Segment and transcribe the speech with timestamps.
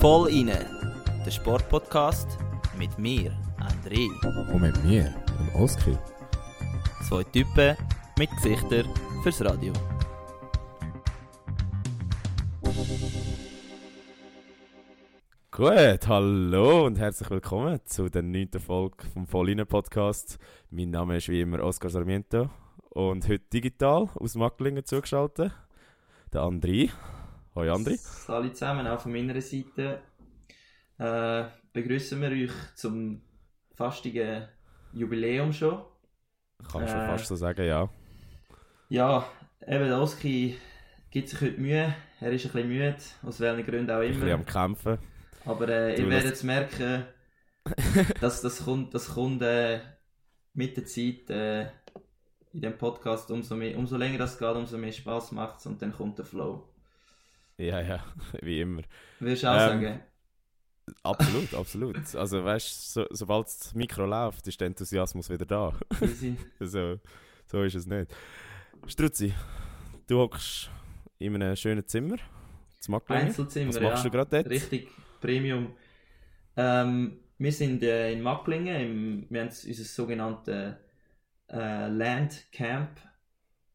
[0.00, 0.66] Voll inne,
[1.24, 2.26] der Sportpodcast
[2.76, 4.08] mit mir, André.
[4.52, 5.96] Und mit mir, dem Oskar.
[7.08, 7.76] Zwei Typen
[8.18, 8.86] mit Gesichtern
[9.22, 9.72] fürs Radio.
[15.52, 20.40] Gut, hallo und herzlich willkommen zu der neunten Folge vom Vollinen Podcast.
[20.68, 22.50] Mein Name ist wie immer Oscar Sarmiento
[22.90, 25.52] und heute digital aus Macklingen zugeschaltet
[26.32, 26.90] der André.
[27.54, 27.98] Hoi André.
[28.28, 30.00] Hallo zusammen, auch von meiner Seite.
[30.98, 33.22] Äh, begrüßen wir euch zum
[33.74, 34.48] fastigen
[34.92, 35.82] Jubiläum schon.
[36.70, 37.88] Kann man schon Äh, fast so sagen, ja.
[38.88, 39.26] Ja,
[39.66, 40.56] eben der Oski
[41.10, 41.94] gibt sich heute Mühe.
[42.20, 44.34] Er ist ein bisschen müde, aus welchen Gründen auch Ein bisschen immer.
[44.36, 44.98] am Kämpfen.
[45.44, 47.04] Aber äh, ihr das- werdet es merken,
[48.20, 49.80] dass das kommt, das kommt äh,
[50.54, 51.66] mit der Zeit äh,
[52.56, 55.80] in dem Podcast, umso, mehr, umso länger das geht, umso mehr Spaß macht es und
[55.82, 56.66] dann kommt der Flow.
[57.58, 58.02] Ja, ja,
[58.40, 58.82] wie immer.
[59.20, 60.00] Würdest du auch Ähm, sagen?
[61.02, 62.14] Absolut, absolut.
[62.14, 65.72] Also weißt du, so, sobald das Mikro läuft, ist der Enthusiasmus wieder da.
[66.00, 66.36] Easy.
[66.60, 66.98] so,
[67.46, 68.10] so ist es nicht.
[68.86, 69.34] Struzzi,
[70.06, 70.70] du hockst
[71.18, 72.16] in einem schönen Zimmer.
[72.88, 73.26] Macklingen.
[73.26, 74.10] Einzelzimmer, Was machst ja.
[74.10, 74.48] du gerade dort?
[74.48, 74.88] Richtig
[75.20, 75.74] Premium.
[76.56, 80.74] Ähm, wir sind äh, in Macklingen, im, wir haben unser sogenanntes
[81.48, 82.98] äh, Land Camp.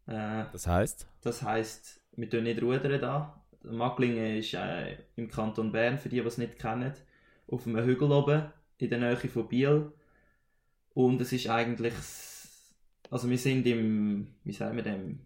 [0.07, 1.07] Äh, Das heißt?
[1.21, 3.41] das heisst, wir tun nicht rudern da.
[3.63, 6.93] Macklingen ist äh, im Kanton Bern, für die, die es nicht kennen,
[7.47, 9.91] auf einem Hügel oben, in der Nähe von Biel.
[10.93, 11.93] Und es ist eigentlich,
[13.09, 15.19] also wir sind im, wie sagen wir dem,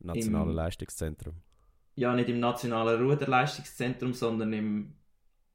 [0.00, 1.34] Nationale Im- Leistungszentrum.
[1.94, 4.94] ja nicht im nationalen Ruderleistungszentrum, sondern im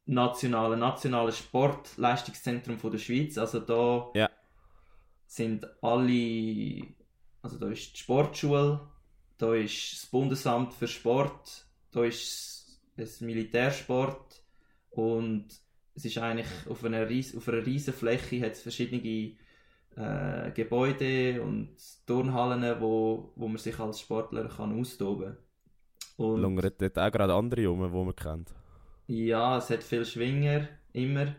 [0.05, 3.37] nationalen nationalen Sportleistungszentrum von der Schweiz.
[3.37, 4.28] Also da Ja.
[5.29, 6.81] Sind alle,
[7.43, 8.81] also da ist die Sportschule,
[9.37, 14.43] da ist das Bundesamt für Sport, da ist das Militärsport
[14.89, 15.47] und
[15.95, 19.37] es ist eigentlich auf einer, ries auf einer riesen Fläche hat es verschiedene
[19.95, 21.75] äh, Gebäude und
[22.07, 25.37] Turnhallen, wo, wo man sich als Sportler kann austoben
[26.17, 28.55] und Lungert dort auch gerade andere rum, die man kennt.
[29.07, 31.35] ja, es hat viele Schwinger, immer.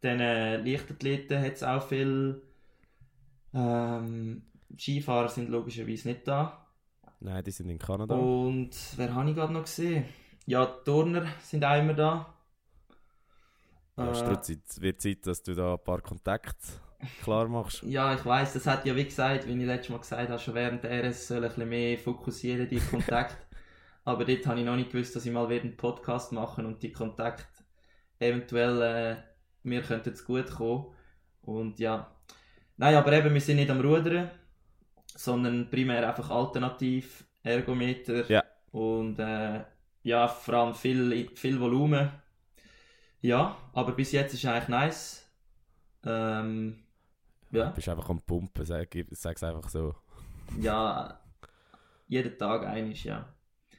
[0.00, 2.42] Dann äh, Leichtathleten hat es auch viel.
[3.58, 4.42] Ähm,
[4.76, 6.66] Skifahrer sind logischerweise nicht da.
[7.20, 8.14] Nein, die sind in Kanada.
[8.14, 10.04] Und wer habe ich gerade noch gesehen?
[10.46, 12.34] Ja, die Turner sind auch immer da.
[13.96, 16.56] Ja, Äh, es wird Zeit, dass du da ein paar Kontakte
[17.22, 17.82] klar machst.
[17.82, 20.54] Ja, ich weiß, das hat ja wie gesagt, wie ich letztes Mal gesagt habe, schon
[20.54, 23.36] während der RS soll ein bisschen mehr fokussieren, die Kontakte.
[24.04, 26.92] Aber dort habe ich noch nicht gewusst, dass ich mal einen Podcast machen und die
[26.92, 27.44] Kontakte
[28.20, 29.16] eventuell äh,
[29.64, 30.94] mir könnten zu gut kommen.
[31.42, 32.14] Und ja.
[32.78, 34.30] Nein, aber eben, wir sind nicht am Rudern,
[35.14, 38.42] sondern primär einfach alternativ, Ergometer Ja.
[38.72, 39.64] und äh,
[40.04, 42.10] ja, vor allem viel, viel Volumen.
[43.20, 45.28] Ja, aber bis jetzt ist eigentlich nice.
[46.04, 46.78] Ähm,
[47.50, 47.66] ja.
[47.66, 49.94] Du bist einfach am Pumpen, sag, sag's einfach so.
[50.60, 51.18] Ja,
[52.06, 53.28] jeden Tag einiges, ja.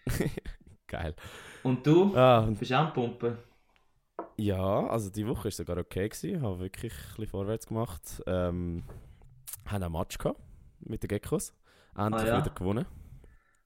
[0.87, 1.15] Geil.
[1.63, 2.15] Und du?
[2.15, 3.37] Ah, und Bist auch am Pumpen?
[4.39, 6.09] Ja, also die Woche war sogar okay.
[6.09, 6.41] Gewesen.
[6.41, 8.23] Habe wirklich ein bisschen vorwärts gemacht.
[8.27, 8.83] Ähm,
[9.65, 10.39] haben einen Match gehabt
[10.79, 11.53] mit den Geckos.
[11.95, 12.37] Endlich Ah, ja.
[12.45, 12.85] wieder gewonnen.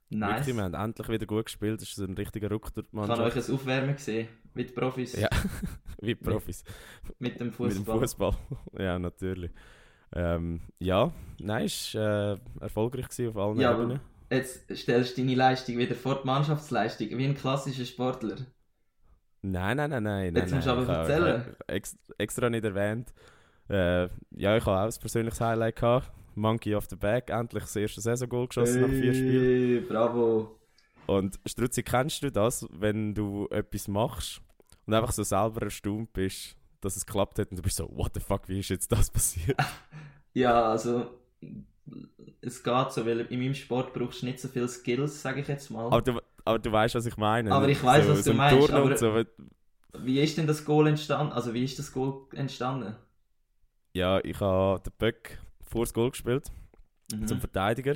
[0.09, 0.39] Nice.
[0.47, 1.81] Wirklich, wir haben endlich wieder gut gespielt.
[1.81, 3.49] Das ist ein richtiger Ruck durch die Ich habe euch Mannschaft.
[3.49, 4.27] ein Aufwärmen gesehen.
[4.53, 5.13] Mit Profis.
[5.15, 5.29] Ja.
[6.01, 6.63] Wie Profis.
[7.19, 7.99] Mit dem Mit dem Fußball.
[7.99, 8.35] Fußball.
[8.79, 9.51] ja, natürlich.
[10.15, 13.99] Ähm, ja, nein, es war äh, erfolgreich gewesen auf allen Ja, Ebenen.
[14.31, 18.37] Jetzt stellst du deine Leistung wieder vor die Mannschaftsleistung, wie ein klassischer Sportler.
[19.43, 20.35] Nein, nein, nein, nein.
[20.35, 21.43] Jetzt nein, musst du aber erzählen.
[22.17, 23.13] extra nicht erwähnt.
[23.69, 26.11] Äh, ja, ich habe auch ein persönliches Highlight gehabt.
[26.35, 29.43] Monkey of the Back, endlich das erste Saison-Goal geschossen nach vier Spielen.
[29.43, 30.59] Hey, Bravo.
[31.05, 34.41] Und Struzzi, kennst du das, wenn du etwas machst
[34.87, 38.11] und einfach so selber erstaunt bist, dass es geklappt hat und du bist so, what
[38.13, 39.57] the fuck, wie ist jetzt das passiert?
[40.35, 41.11] Ja, also
[42.41, 45.47] es geht so, weil in meinem Sport brauchst du nicht so viele Skills, sage ich
[45.47, 45.85] jetzt mal.
[45.85, 47.51] aber, du, aber du weißt, was ich meine.
[47.51, 47.71] Aber ne?
[47.71, 49.23] ich weiss, so, was du so meinst, aber- so.
[49.99, 51.33] Wie ist denn das Goal entstanden?
[51.33, 52.95] Also wie ist das Goal entstanden?
[53.93, 56.51] Ja, ich habe den Böck vor das Goal gespielt.
[57.13, 57.27] Mhm.
[57.27, 57.95] zum Verteidiger.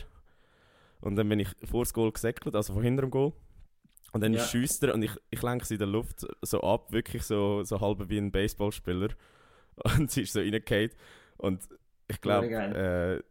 [1.01, 3.33] Und dann bin ich vor das Goal gesäckelt, also von hinterm Goal.
[4.11, 4.43] Und dann Ja.
[4.43, 7.79] schießt er und ich, ich lenke sie in der Luft so ab, wirklich so, so
[7.81, 9.09] halb wie ein Baseballspieler.
[9.97, 10.89] Und sie ist so reingefallen.
[11.37, 11.67] Und
[12.07, 13.21] ich glaube, äh,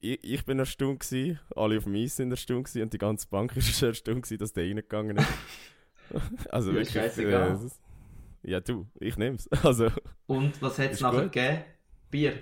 [0.00, 3.26] ich, ich bin erstaunt gewesen, alle auf dem Eis sind erstaunt gewesen und die ganze
[3.28, 5.28] Bank ist erstaunt gewesen, dass der reingegangen ist.
[6.50, 6.92] also Ja, wirklich.
[6.92, 7.52] scheißegal.
[7.52, 7.80] es ist-
[8.42, 9.48] ja, du, ich nehm's.
[9.64, 9.88] Also,
[10.26, 11.32] Und was hat es Ist nachher gut.
[11.32, 11.64] gegeben?
[12.10, 12.38] Bier?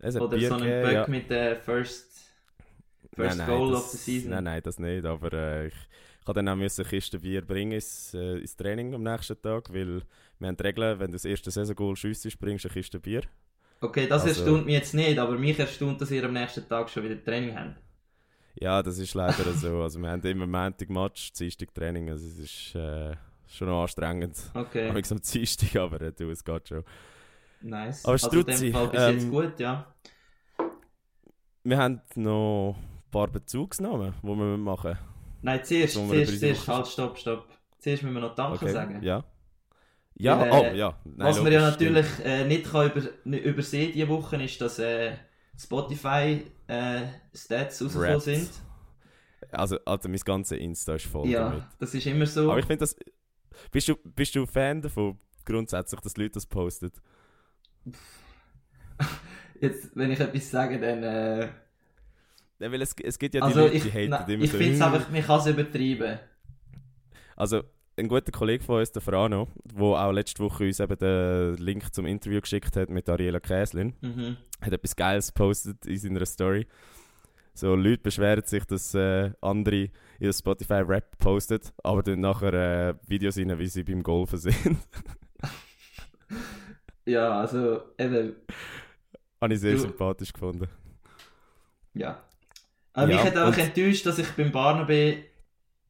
[0.00, 1.06] Oder Bier so einen gegeben, Böck ja.
[1.08, 2.12] mit der First...
[3.14, 4.30] First nein, nein, Goal das, of the Season.
[4.30, 5.04] Nein, nein, das nicht.
[5.04, 5.74] Aber äh, ich,
[6.20, 9.40] ich habe dann auch müssen eine Kiste Bier bringen ins, äh, ins Training am nächsten
[9.40, 10.02] Tag, weil
[10.38, 13.22] wir haben die Regel, wenn du das erste Saison-Goal schiessest, bringst du eine Kiste Bier.
[13.80, 16.88] Okay, das Also- erstaunt mich jetzt nicht, aber mich erstaunt, dass ihr am nächsten Tag
[16.88, 17.76] schon wieder Training habt.
[18.58, 19.82] Ja, das ist leider so.
[19.82, 22.08] Also wir haben immer Montag Match, Dienstag Training.
[22.08, 23.14] Also es ist äh,
[23.46, 24.34] schon anstrengend.
[24.54, 25.04] Okay, Okay.
[25.10, 26.82] am Dienstag, aber äh, du, es geht schon.
[27.60, 28.04] nice.
[28.04, 29.94] Aber also in Struzzi, dem Fall bis ähm, jetzt gut, ja.
[31.64, 34.96] Wir haben noch ein paar Bezugsnamen, die wir machen
[35.42, 37.48] Nein, zuerst, zuerst, zuerst, halt, stopp, stopp.
[37.78, 39.02] Zuerst müssen wir noch Danke sagen.
[39.02, 39.22] Ja.
[40.18, 41.00] Ja, Weil, äh, oh, ja.
[41.04, 44.78] Nein, Was man ja natürlich äh, nicht kann über, nicht übersehen diese Woche ist, dass
[44.78, 45.12] äh,
[45.58, 47.02] Spotify äh,
[47.32, 48.24] rausgekommen Raps.
[48.24, 48.50] sind.
[49.50, 51.64] Also, also mein ganzes Insta ist voll Ja, damit.
[51.78, 52.50] das ist immer so.
[52.50, 52.96] Aber ich finde das...
[53.70, 56.90] Bist du, bist du Fan davon, grundsätzlich, dass Leute das posten?
[59.60, 61.02] Jetzt, wenn ich etwas sage, dann.
[61.02, 61.48] Äh,
[62.58, 64.50] Ja, weil es, es gibt ja die also Leute, ich, die haten nein, immer ich
[64.52, 64.58] so...
[64.58, 66.18] finde es einfach, man kann es übertreiben.
[67.36, 67.62] Also,
[67.98, 71.94] ein guter Kollege von uns, der Frano, der auch letzte Woche uns eben den Link
[71.94, 74.36] zum Interview geschickt hat mit Ariela Käslin, Mhm.
[74.60, 76.66] hat etwas Geiles gepostet in seiner Story.
[77.54, 79.88] So, Leute beschweren sich, dass äh, andere
[80.20, 84.56] ihr Spotify Rap postet, aber dann nachher äh, Videos rein, wie sie beim Golfen sind.
[87.08, 88.34] Ja, also eben,
[89.40, 90.68] Habe ich sehr Du- sympathisch gefunden.
[91.94, 92.20] ja.
[92.92, 95.22] Aber mich Ja, hat einfach und- enttäuscht, dass ich beim Barnaby,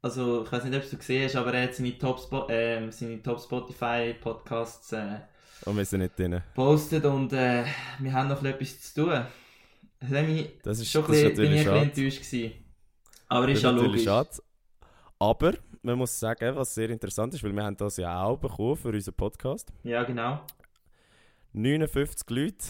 [0.07, 2.91] also ich weiß nicht, ob du es gesehen hast, aber er hat seine Top, ähm,
[2.93, 5.19] seine Top Spotify Podcasts äh,
[5.65, 6.43] Und wir sind nicht drin.
[6.55, 7.65] postet und äh,
[7.99, 9.27] wir haben noch etwas zu tun.
[10.01, 11.87] Das mich Das ist, schon das ist ein bisschen, bin ich natürlich ein schade.
[11.91, 12.53] bisschen enttäuscht gewesen.
[13.29, 14.05] Aber Das ist ja logisch.
[14.05, 14.31] schade.
[15.19, 18.77] Aber man muss sagen, was sehr interessant ist, weil wir haben das ja auch bekommen
[18.77, 19.73] für unseren Podcast.
[19.83, 20.41] Ja, genau.
[21.53, 22.65] 59 Leute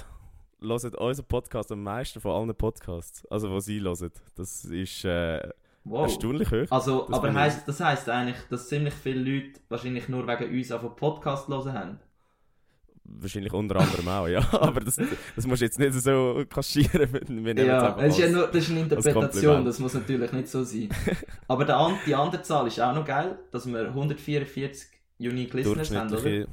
[0.60, 3.26] hören unseren Podcast am meisten von allen Podcasts.
[3.26, 4.10] Also, was sie hören.
[4.36, 5.48] Das ist äh,
[5.88, 6.02] Wow.
[6.02, 6.66] erstaunlich hoch.
[6.70, 10.72] Also, Das aber heisst, das heisst eigentlich, dass ziemlich viele Leute wahrscheinlich nur wegen uns
[10.72, 12.00] auf einen Podcast hören haben.
[13.04, 14.40] Wahrscheinlich unter anderem auch, ja.
[14.52, 17.08] Aber das, das musst du jetzt nicht so kaschieren.
[17.44, 20.64] Wir Ja, es ist ja nur, das ist eine Interpretation, das muss natürlich nicht so
[20.64, 20.88] sein.
[21.46, 24.88] Aber der, die andere Zahl ist auch noch geil, dass wir 144
[25.20, 26.46] Unique Listeners haben, oder?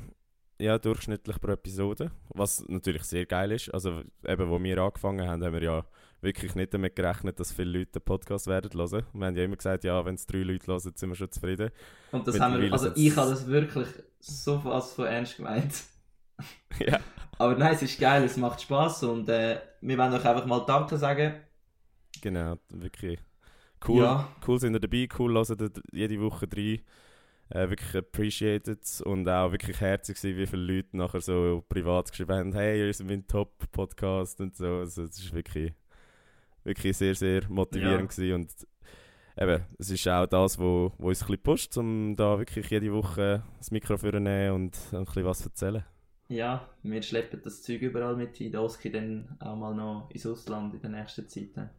[0.59, 2.11] ja, durchschnittlich pro Episode.
[2.29, 3.73] Was natürlich sehr geil ist.
[3.73, 5.85] Also, eben, wo wir angefangen haben, haben wir ja
[6.23, 9.03] wirklich nicht damit gerechnet, dass viele Leute den Podcast werden hören.
[9.13, 11.69] Wir haben ja immer gesagt, ja, wenn es drei Leute hören, sind wir schon zufrieden.
[12.11, 13.87] Und das haben wir, also ich habe das wirklich
[14.19, 15.83] so fast von ernst gemeint.
[16.79, 16.99] ja.
[17.37, 20.65] Aber nein, es ist geil, es macht Spaß und äh, wir wollen euch einfach mal
[20.65, 21.33] Danke sagen.
[22.21, 23.19] Genau, wirklich
[23.87, 24.03] cool.
[24.03, 25.57] Ja, Cool sind ihr dabei, cool hören
[25.91, 26.79] jede Woche rein.
[27.49, 32.31] Äh, wirklich appreciated und auch wirklich herzig gewesen, wie viele Leute nachher so privat geschrieben
[32.31, 34.77] haben, hey, ihr seid mein Top-Podcast und so.
[34.77, 35.73] Also es ist wirklich,
[36.63, 38.51] wirklich sehr, sehr motivierend gewesen und
[39.37, 42.91] eben, es ist auch das, wo, wo uns ein bisschen pusht, um da wirklich jede
[42.93, 45.83] Woche das Mikrofon zu nehmen und ein bisschen was erzählen.
[46.27, 50.73] ja, wir schleppen das Zeug überall mit in Oski dann auch mal noch ins Ausland
[50.73, 51.69] in der nächsten Zeit.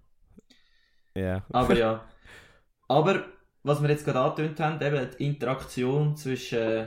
[1.15, 1.45] Ja.
[1.51, 2.09] Aber ja.
[2.89, 3.25] Aber
[3.63, 6.87] was wir jetzt gerade angetönt haben, eben die Interaktion zwischen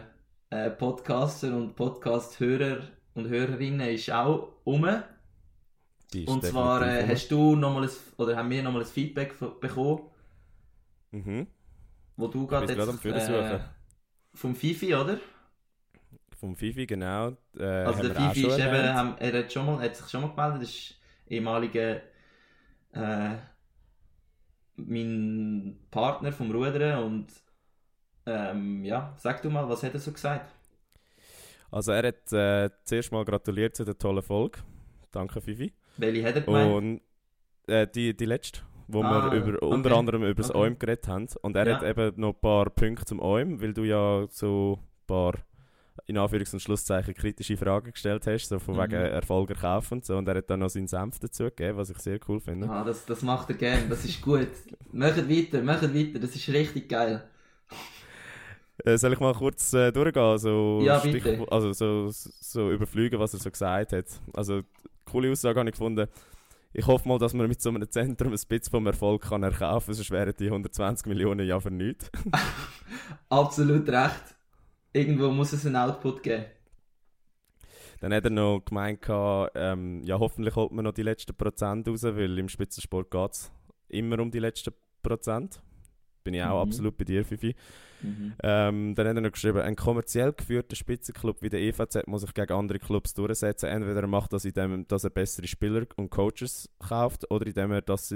[0.50, 2.82] äh, Podcaster und Podcast-Hörer
[3.16, 4.86] und Hörerinnen ist auch um.
[6.26, 10.02] Und zwar äh, hast du nochmal ein, oder haben wir nochmal ein Feedback bekommen.
[11.12, 11.48] Mhm.
[12.16, 13.60] wo du gerade jetzt äh,
[14.34, 15.20] vom Fifi, oder?
[16.40, 17.36] Vom Fifi, genau.
[17.58, 20.30] Äh, Also der Fifi ist eben, haben, er hat, schon mal, hat sich schon mal
[20.30, 22.02] gemeldet, das ist ehemaliger
[22.94, 23.38] äh,
[24.76, 27.28] mein Partner vom Rudern und
[28.26, 30.54] ähm, ja, sag du mal, was hat er so gesagt?
[31.72, 34.60] Also er hat äh, zuerst mal gratuliert zu der tollen Folge.
[35.12, 35.74] Danke Fifi.
[35.98, 36.74] Welche hat er gemeint?
[36.74, 37.02] Und
[37.68, 40.00] äh, die, die letzte, wo Ah, wir über, unter okay.
[40.00, 40.60] anderem über das Okay.
[40.60, 41.28] OIM geredet haben.
[41.42, 41.76] Und er Ja.
[41.76, 45.34] hat eben noch ein paar Punkte zum OIM, weil du ja so ein paar
[46.06, 48.82] in Anführungs- und Schlusszeichen kritische Fragen gestellt hast, so von Mhm.
[48.84, 50.16] wegen Erfolg erkaufen und so.
[50.16, 52.70] Und er hat dann noch seinen Senf dazu gegeben, was ich sehr cool finde.
[52.70, 54.48] Ah, das, das macht er gern, das ist gut.
[54.94, 57.24] macht weiter, macht weiter, das ist richtig geil.
[58.86, 60.38] Äh, soll ich mal kurz äh, durchgehen?
[60.38, 61.20] So Ja, bitte.
[61.36, 64.06] Stich- also so, so überfliegen, was er so gesagt hat.
[64.34, 64.62] Also,
[65.12, 66.08] coole Aussage habe ich gefunden.
[66.74, 69.88] Ich hoffe mal, dass man mit so einem Zentrum ein bisschen vom Erfolg kann erkaufen
[69.88, 72.12] kann, sonst wären die 120 Millionen ja für nichts.
[73.30, 74.36] Absolut recht.
[74.94, 76.46] Irgendwo muss es einen Output geben.
[78.00, 82.04] Dann hat er noch gemeint, ähm, ja, hoffentlich holt man noch die letzten Prozent raus,
[82.04, 83.52] weil im Spitzensport geht es
[83.90, 85.62] immer um die letzten Prozent.
[86.24, 86.70] Bin ich auch Mhm.
[86.70, 87.56] absolut bei dir, Fifi.
[88.02, 88.34] Mhm.
[88.44, 92.34] Ähm, dann hat er noch geschrieben, ein kommerziell geführter Spitzenclub wie der EVZ muss sich
[92.34, 93.68] gegen andere Clubs durchsetzen.
[93.68, 97.82] Entweder er macht das, indem dass er bessere Spieler und Coaches kauft oder indem er
[97.82, 98.16] das,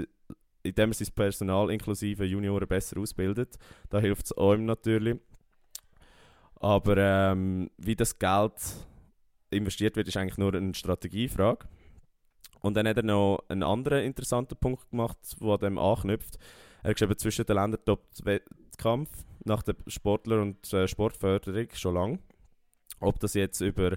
[0.62, 3.58] indem er sein Personal inklusive Junioren besser ausbildet.
[3.90, 5.18] Da hilft es ihm natürlich.
[6.56, 8.52] Aber ähm, wie das Geld
[9.50, 11.66] investiert wird, ist eigentlich nur eine Strategiefrage.
[12.60, 16.38] Und dann hat er noch einen anderen interessanten Punkt gemacht, der an dem anknüpft.
[16.84, 19.10] Er hat geschrieben, zwischen den Ländern tobt Wettkampf
[19.44, 22.18] nach der Sportler- und äh, Sportförderung schon lange.
[23.00, 23.96] Ob das jetzt über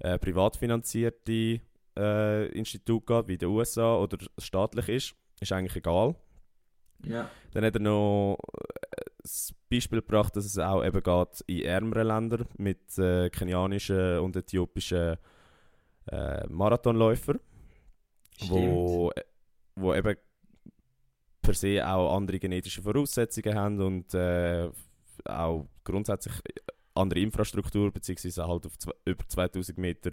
[0.00, 1.60] äh, privat finanzierte
[1.96, 6.14] äh, Institute geht, wie in den USA, oder staatlich ist, ist eigentlich egal.
[7.04, 7.30] Ja.
[7.52, 12.06] Dann hat er noch äh, das Beispiel gebracht, dass es auch eben geht in ärmeren
[12.06, 15.16] Ländern mit äh, kenianischen und äthiopischen
[16.10, 17.40] äh, Marathonläufern,
[18.48, 19.22] wo, äh,
[19.76, 20.16] wo eben
[21.44, 24.68] per se auch andere genetische Voraussetzungen haben und äh,
[25.26, 26.34] auch grundsätzlich
[26.94, 28.72] andere Infrastruktur, beziehungsweise halt auf
[29.04, 30.10] über 2000 Meter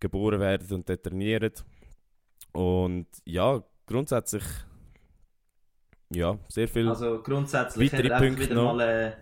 [0.00, 1.52] geboren werden und dort trainieren.
[2.52, 4.44] Und ja, grundsätzlich
[6.14, 6.88] ja, sehr viel.
[6.88, 8.74] Also grundsätzlich Weitere hat er wieder noch?
[8.74, 9.12] mal äh,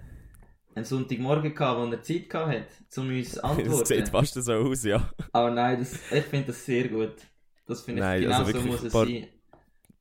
[0.74, 4.06] einen Sonntagmorgen gehabt, wo er Zeit gehabt hat, um uns zu Es sieht antworten.
[4.06, 5.10] fast so aus, ja.
[5.32, 7.14] Aber nein, das, ich finde das sehr gut.
[7.66, 9.28] Das finde ich Nein, genau also so muss es sein.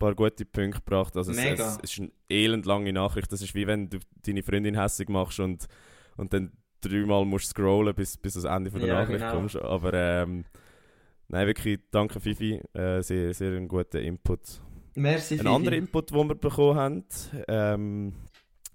[0.02, 1.18] Ein paar gute Punkte gebracht.
[1.18, 3.32] Also es, es, es ist eine elendlange Nachricht.
[3.32, 5.68] Das ist wie wenn du deine Freundin hässig machst und,
[6.18, 6.52] und dann
[6.82, 9.32] dreimal musst scrollen, bis, bis du ans Ende von der Ja, Nachricht genau.
[9.32, 9.58] kommst.
[9.58, 10.46] Aber ähm,
[11.28, 12.62] nein, wirklich danke Fifi.
[12.74, 14.62] Äh, sehr, sehr ein guter Input.
[14.96, 15.48] Merci, Ein Fifi.
[15.48, 17.06] anderer Input, den wir bekommen haben,
[17.48, 18.14] ähm,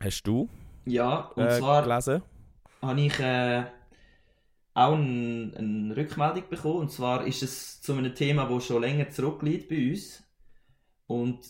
[0.01, 0.49] hast du
[0.87, 2.23] Ja, und äh, zwar gelesen?
[2.83, 3.65] habe ich äh,
[4.75, 6.79] auch ein, eine Rückmeldung bekommen.
[6.81, 10.24] Und zwar ist es zu einem Thema, das schon länger zurückliegt bei uns.
[11.07, 11.41] Und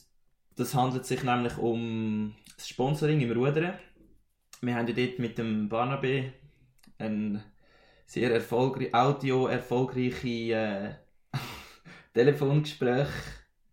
[0.56, 3.74] das handelt sich nämlich um das Sponsoring im Rudern.
[4.60, 6.32] Wir haben ja dort mit dem Barnabe
[6.98, 7.42] ein
[8.06, 10.94] sehr erfolgreich, audio erfolgreiche äh,
[12.14, 13.08] Telefongespräch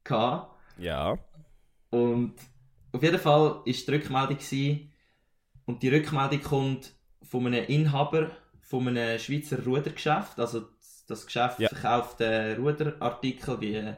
[0.04, 0.58] gehabt.
[0.78, 1.18] Ja.
[1.90, 2.36] Und
[2.94, 4.92] auf jeden Fall war die Rückmeldung gewesen,
[5.66, 10.40] und die Rückmeldung kommt von einem Inhaber von einem Schweizer Rudergeschäft.
[10.40, 10.68] Also
[11.08, 11.70] das Geschäft Ja.
[11.70, 13.94] verkauft äh, Ruderartikel wie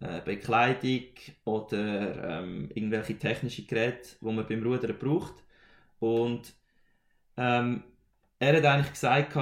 [0.00, 1.08] äh, Bekleidung
[1.44, 5.34] oder ähm, irgendwelche technische Geräte, die man beim Rudern braucht.
[5.98, 6.54] Und
[7.36, 7.82] ähm,
[8.38, 9.36] er hat eigentlich gesagt,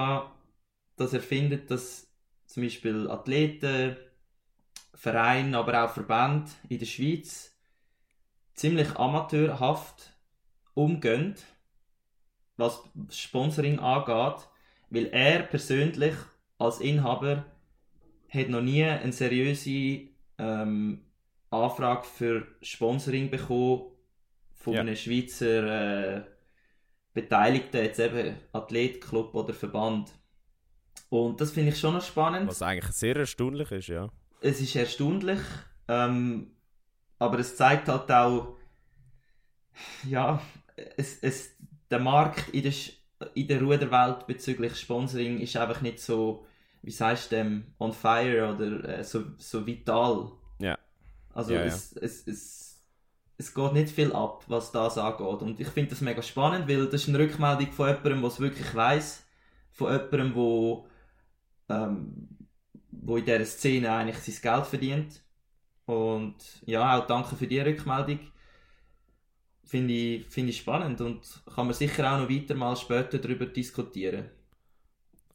[0.96, 2.10] dass er findet, dass
[2.46, 3.96] zum Beispiel Athleten,
[4.94, 7.54] Vereine, aber auch Verbände in der Schweiz
[8.54, 10.14] ziemlich amateurhaft
[10.72, 11.34] umgehen,
[12.56, 14.48] was Sponsoring angeht,
[14.88, 16.14] weil er persönlich
[16.58, 17.44] als Inhaber
[18.30, 21.04] hat noch nie eine seriöse ähm,
[21.50, 23.92] Anfrage für Sponsoring bekommen
[24.54, 24.80] von Ja.
[24.80, 26.24] einem Schweizer äh,
[27.14, 30.12] Beteiligten, jetzt eben Athletclub oder Verband.
[31.08, 34.08] Und das finde ich schon noch spannend Was eigentlich sehr erstaunlich ist, ja.
[34.40, 35.38] es ist erstaunlich,
[35.88, 36.50] ähm,
[37.18, 38.56] aber es zeigt halt auch,
[40.08, 40.40] ja,
[40.96, 41.56] es, es,
[41.90, 42.72] der Markt in der,
[43.34, 46.45] in der Ruderwelt bezüglich Sponsoring ist einfach nicht so,
[46.86, 50.30] wie sagst du dem, on fire oder äh, so, so vital.
[50.60, 50.78] Ja.
[51.34, 51.66] Also Ja, ja.
[51.66, 52.80] Es, es, es,
[53.36, 55.42] es geht nicht viel ab, was das angeht.
[55.42, 58.40] Und ich finde das mega spannend, weil das ist eine Rückmeldung von jemandem, der es
[58.40, 59.26] wirklich weiß,
[59.72, 60.86] von jemandem, wo,
[61.68, 62.28] ähm,
[62.92, 65.22] wo in dieser Szene eigentlich sein Geld verdient.
[65.86, 68.20] Und ja, auch danke für die Rückmeldung.
[69.64, 73.46] Finde ich, finde ich spannend und kann man sicher auch noch weiter mal später darüber
[73.46, 74.30] diskutieren.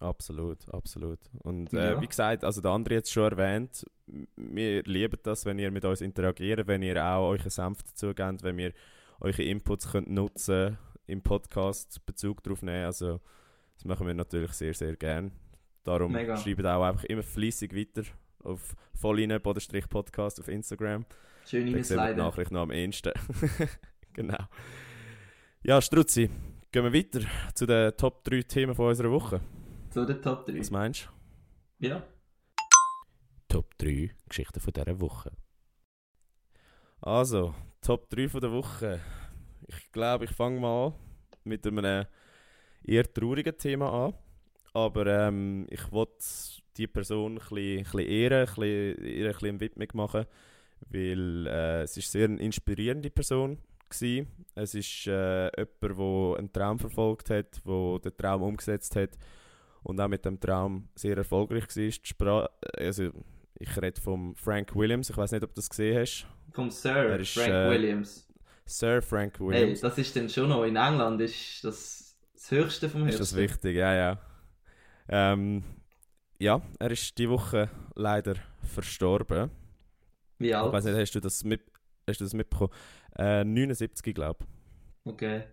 [0.01, 1.19] Absolut, absolut.
[1.43, 2.01] Und äh, Ja.
[2.01, 3.85] wie gesagt, also der andere jetzt schon erwähnt,
[4.35, 8.41] wir lieben das, wenn ihr mit uns interagiert, wenn ihr auch euren Senf dazu gebt,
[8.43, 8.73] wenn wir
[9.19, 12.85] eure Inputs könnt nutzen im Podcast, Bezug darauf nehmen.
[12.85, 13.19] Also
[13.75, 15.31] das machen wir natürlich sehr, sehr gern.
[15.83, 16.35] Darum Mega.
[16.35, 18.03] schreibt auch einfach immer fließig weiter
[18.43, 21.05] auf Volline-Podcast auf Instagram.
[21.45, 22.17] Schön Da sehen wir die reinsliden.
[22.17, 23.11] Nachricht noch am ehesten.
[24.13, 24.45] genau.
[25.63, 26.29] Ja, Struzzi,
[26.71, 27.21] gehen wir weiter
[27.53, 29.41] zu den Top 3 Themen von unserer Woche.
[29.91, 30.57] Zu den Top 3.
[30.57, 31.09] Was meinst
[31.79, 31.85] du?
[31.87, 32.01] Ja.
[33.49, 35.33] Top 3 Geschichten von dieser Woche.
[37.01, 39.01] Also, Top 3 von der Woche.
[39.67, 40.93] Ich glaube, ich fange mal an
[41.43, 42.05] mit einem
[42.85, 44.13] eher traurigen Thema an.
[44.71, 46.23] Aber ähm, ich wollte
[46.77, 50.25] die Person ein bisschen, ein bisschen ehren, ein bisschen, ihr ein bisschen eine Widmung machen,
[50.89, 54.25] weil äh, es ist sehr eine inspirierende Person war.
[54.55, 59.17] Es ist äh, jemand, der einen Traum verfolgt hat, der den Traum umgesetzt hat
[59.83, 61.65] und auch mit dem Traum sehr erfolgreich
[62.19, 62.49] war.
[62.77, 63.11] Also,
[63.59, 66.27] ich rede von Frank Williams, ich weiß nicht, ob du das gesehen hast.
[66.53, 68.27] Vom Sir ist, Frank äh, Williams.
[68.65, 69.81] Sir Frank Hey, Williams.
[69.81, 73.19] das ist dann schon noch in England, ist das das Höchste vom ist Höchsten.
[73.19, 74.19] das wichtig, ja, ja.
[75.09, 75.63] Ähm,
[76.39, 79.51] ja, er ist die Woche leider verstorben.
[80.39, 80.73] Wie Ich alt?
[80.73, 81.61] weiß nicht, hast du das, mit,
[82.09, 82.71] Hast du das mitbekommen?
[83.17, 84.47] Äh, 79, glaube ich.
[85.05, 85.43] Okay.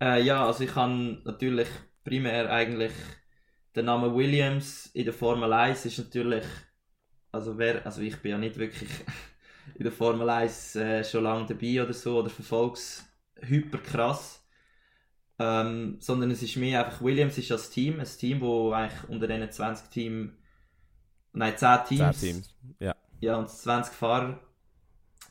[0.00, 1.68] Äh, ja, also ich habe natürlich
[2.04, 2.92] primär eigentlich
[3.74, 6.44] der Name Williams in der Formel 1 ist natürlich,
[7.32, 8.90] also wer, also ich bin ja nicht wirklich
[9.74, 13.04] in der Formel 1 äh, schon lange dabei oder so oder verfolgs
[13.36, 14.40] hyper krass.
[15.36, 19.26] Ähm, sondern es ist mehr einfach, Williams ist das Team, ein Team, wo eigentlich unter
[19.26, 20.32] diesen 20 Teams,
[21.32, 22.56] nein, 10 Teams, 10 Teams.
[22.78, 22.94] Ja.
[23.20, 24.40] ja, und 20 Fahrer,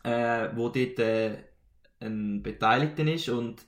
[0.04, 1.38] äh, wo dort äh,
[2.02, 3.66] ein Beteiligter ist und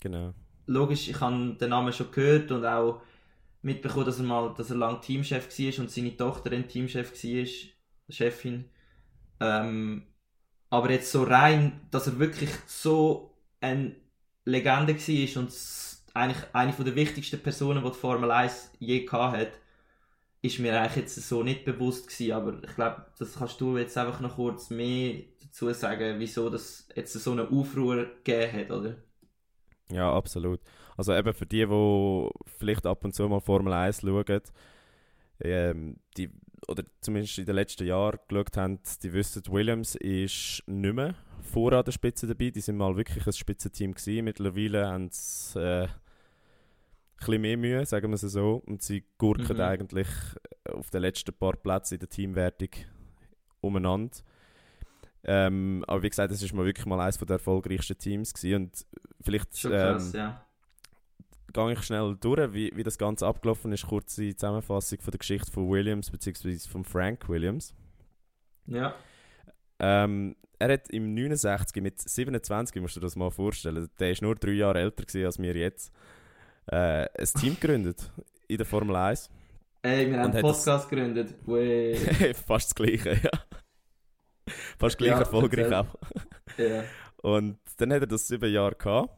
[0.00, 0.34] genau.
[0.66, 3.02] logisch, ich habe den Namen schon gehört und auch
[3.66, 7.46] mitbekommen, dass er mal, dass er lang Teamchef war und seine Tochter ein Teamchef war,
[8.08, 8.64] Chefin.
[9.40, 10.06] Ähm,
[10.70, 13.96] aber jetzt so rein, dass er wirklich so ein
[14.44, 15.52] Legende war und
[16.14, 19.50] eigentlich eine der wichtigsten Personen, die die Formel 1 je hat,
[20.42, 23.98] ist mir eigentlich jetzt so nicht bewusst gewesen, aber ich glaube, das kannst du jetzt
[23.98, 28.94] einfach noch kurz mehr dazu sagen, wieso das jetzt so eine Aufruhr gegeben hat, oder?
[29.90, 30.60] Ja, absolut.
[30.96, 34.40] Also eben für die, die vielleicht ab und zu mal Formel 1 schauen,
[35.40, 36.30] ähm, die,
[36.68, 41.72] oder zumindest in den letzten Jahren geschaut haben, die wissen, Williams ist nicht mehr vor
[41.72, 42.50] an der Spitze dabei.
[42.50, 44.24] Die sind mal wirklich ein Spitzenteam gewesen.
[44.24, 45.90] Mittlerweile haben sie äh, ein
[47.18, 48.62] bisschen mehr Mühe, sagen wir es so.
[48.66, 49.62] Und sie gurken mhm.
[49.62, 50.08] eigentlich
[50.64, 52.70] auf den letzten paar Plätzen in der Teamwertung
[53.60, 54.16] umeinander.
[55.24, 58.64] Ähm, aber wie gesagt, das ist mal wirklich mal eines der erfolgreichsten Teams gewesen.
[58.64, 58.86] Und
[59.20, 60.45] vielleicht krass, ähm, ja.
[61.56, 63.86] Gehe ich schnell durch, wie, wie das Ganze abgelaufen ist.
[63.86, 66.58] Kurze Zusammenfassung von der Geschichte von Williams bzw.
[66.68, 67.74] von Frank Williams.
[68.66, 68.94] Ja.
[69.78, 74.22] Ähm, er hat im 69 mit 27, musst du dir das mal vorstellen, der ist
[74.22, 75.92] nur drei Jahre älter als wir jetzt,
[76.66, 78.10] äh, ein Team gegründet
[78.48, 79.30] in der Formel 1.
[79.82, 81.34] Ey, wir haben einen Podcast gegründet.
[82.46, 83.30] Fast das gleiche, ja.
[84.78, 85.94] Fast gleich ja, erfolgreich auch.
[86.56, 86.84] ja.
[87.22, 89.10] Und dann hat er das sieben Jahre gehabt,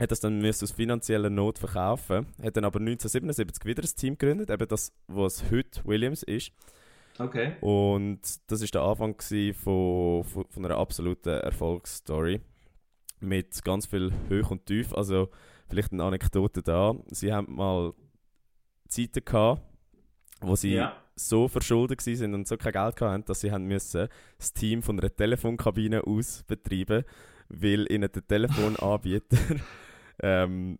[0.00, 4.50] hat das dann aus finanzieller Not verkaufen, hat dann aber 1977 wieder ein Team gegründet,
[4.50, 6.52] eben das, was heute Williams ist.
[7.18, 7.52] Okay.
[7.60, 12.40] Und das ist der Anfang von, von, von einer absoluten Erfolgsstory.
[13.20, 14.94] Mit ganz viel Höch und Tief.
[14.94, 15.28] Also,
[15.68, 16.94] vielleicht eine Anekdote da.
[17.10, 17.92] Sie haben mal
[18.88, 19.62] Zeiten gehabt,
[20.40, 20.96] wo sie ja.
[21.14, 24.08] so verschuldet waren und so kein Geld hatten, dass sie haben müssen
[24.38, 27.04] das Team von einer Telefonkabine aus betreiben,
[27.50, 29.36] weil ihnen der Telefonanbieter
[30.22, 30.78] ähm,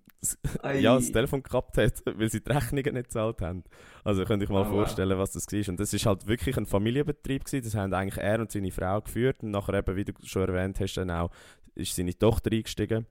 [0.79, 3.65] ja, das Telefon gehabt hat, weil sie die Rechnungen nicht gezahlt haben.
[4.05, 5.69] Also könnt euch mal oh, vorstellen, was das war.
[5.69, 7.65] Und das ist halt wirklich ein Familienbetrieb gewesen.
[7.65, 9.43] Das haben eigentlich er und seine Frau geführt.
[9.43, 11.31] Und nachher eben, wie du schon erwähnt hast, dann auch
[11.75, 13.07] ist seine Tochter eingestiegen.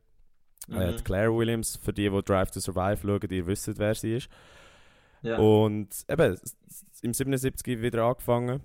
[0.67, 0.81] Mhm.
[0.81, 4.29] Äh, Claire Williams, für die, die Drive to Survive schauen, die wissen, wer sie ist.
[5.21, 5.37] Ja.
[5.37, 6.37] Und eben,
[7.01, 8.61] im 77 wieder angefangen.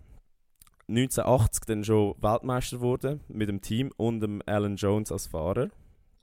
[0.86, 5.70] 1980 dann schon Weltmeister wurde mit dem Team und dem Alan Jones als Fahrer.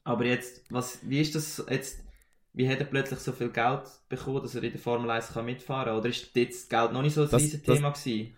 [0.04, 2.04] Aber jetzt, was, wie ist das jetzt,
[2.54, 5.46] wie hat er plötzlich so viel Geld bekommen, dass er in der Formel 1 kann
[5.46, 5.98] mitfahren kann?
[5.98, 8.36] Oder ist jetzt das Geld noch nicht so ein das, riesiges Thema gewesen?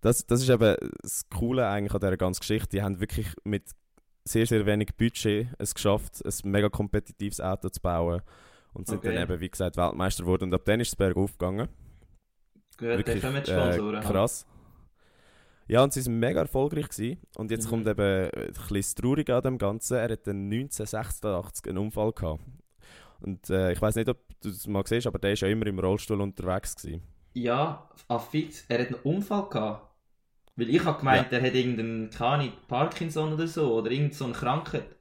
[0.00, 2.68] Das, das ist eben das Coole eigentlich an dieser ganzen Geschichte.
[2.68, 3.64] Die haben wirklich mit
[4.24, 8.22] sehr, sehr wenig Budget es geschafft, ein mega kompetitives Auto zu bauen.
[8.74, 9.14] Und sind okay.
[9.14, 10.44] dann eben, wie gesagt, Weltmeister geworden.
[10.44, 11.68] Und ab dann ist es bergauf gegangen.
[12.78, 13.22] Gut, Wirklich.
[13.22, 14.46] Äh, krass.
[15.68, 16.88] Ja, und sie waren mega erfolgreich.
[16.88, 17.20] Gewesen.
[17.36, 17.70] Und jetzt mhm.
[17.70, 19.96] kommt eben ein bisschen traurig an dem Ganzen.
[19.96, 22.42] Er hatte 1986 einen Unfall gehabt.
[23.20, 25.66] Und äh, ich weiß nicht, ob du das mal siehst, aber der war ja immer
[25.66, 26.76] im Rollstuhl unterwegs.
[26.76, 27.02] Gewesen.
[27.34, 29.88] Ja, affix, er hat einen Unfall gehabt.
[30.56, 31.38] Weil ich habe gemeint, ja.
[31.38, 34.96] er hat irgendeinen, keine Parkinson oder so, oder irgendeine so Krankheit.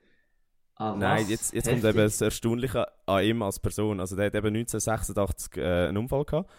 [0.76, 4.00] Ah, Nein, jetzt, jetzt kommt eben das Erstaunliche an ihm als Person.
[4.00, 6.50] Also der hat eben 1986 äh, einen Unfall gehabt.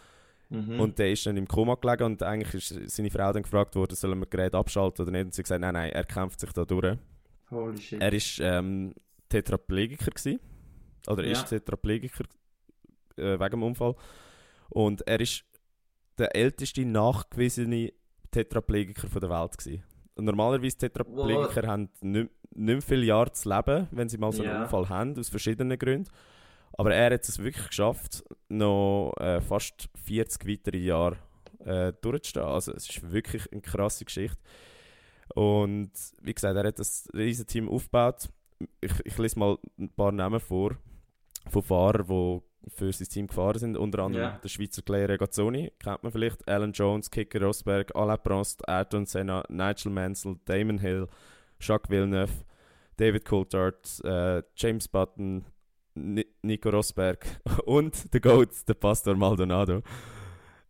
[0.52, 0.80] Mhm.
[0.80, 3.94] Und der ist dann im Koma gelegen und eigentlich ist seine Frau dann gefragt worden,
[3.94, 5.24] sollen wir das Gerät abschalten oder nicht?
[5.24, 6.98] Und sie hat gesagt, nein, nein, er kämpft sich da durch.
[7.50, 8.00] Holy shit.
[8.02, 8.94] Er war ähm,
[9.28, 10.40] Tetraplegiker gewesen.
[11.06, 11.32] Oder ja.
[11.32, 12.24] ist Tetraplegiker
[13.16, 13.94] äh, wegen dem Unfall.
[14.68, 15.44] Und er ist
[16.18, 17.92] der älteste nachgewiesene
[18.30, 19.82] Tetraplegiker der Welt gewesen.
[20.14, 21.66] Und normalerweise Tetraplegiker wow.
[21.66, 24.62] haben nicht, nicht viele Jahre zu leben, wenn sie mal so einen yeah.
[24.64, 26.10] Unfall haben, aus verschiedenen Gründen.
[26.74, 31.18] Aber er hat es wirklich geschafft, noch äh, fast 40 weitere Jahre
[31.64, 32.46] äh, durchzustehen.
[32.46, 34.38] Also es ist wirklich eine krasse Geschichte.
[35.34, 38.28] Und wie gesagt, er hat das riesige Team aufgebaut.
[38.80, 40.76] Ich, ich lese mal ein paar Namen vor
[41.50, 43.76] von Fahrern, die für sein Team gefahren sind.
[43.76, 44.40] Unter anderem yeah.
[44.42, 46.46] der Schweizer Clay Regazzoni, kennt man vielleicht.
[46.48, 51.08] Alan Jones, Kicker Rosberg, Alain Prost, Ayrton Senna, Nigel Mansell, Damon Hill,
[51.60, 52.44] Jacques Villeneuve,
[52.96, 55.44] David Coulthard, äh, James Button,
[55.94, 57.26] Nico Rosberg
[57.66, 59.82] und der Goat, der Pastor Maldonado.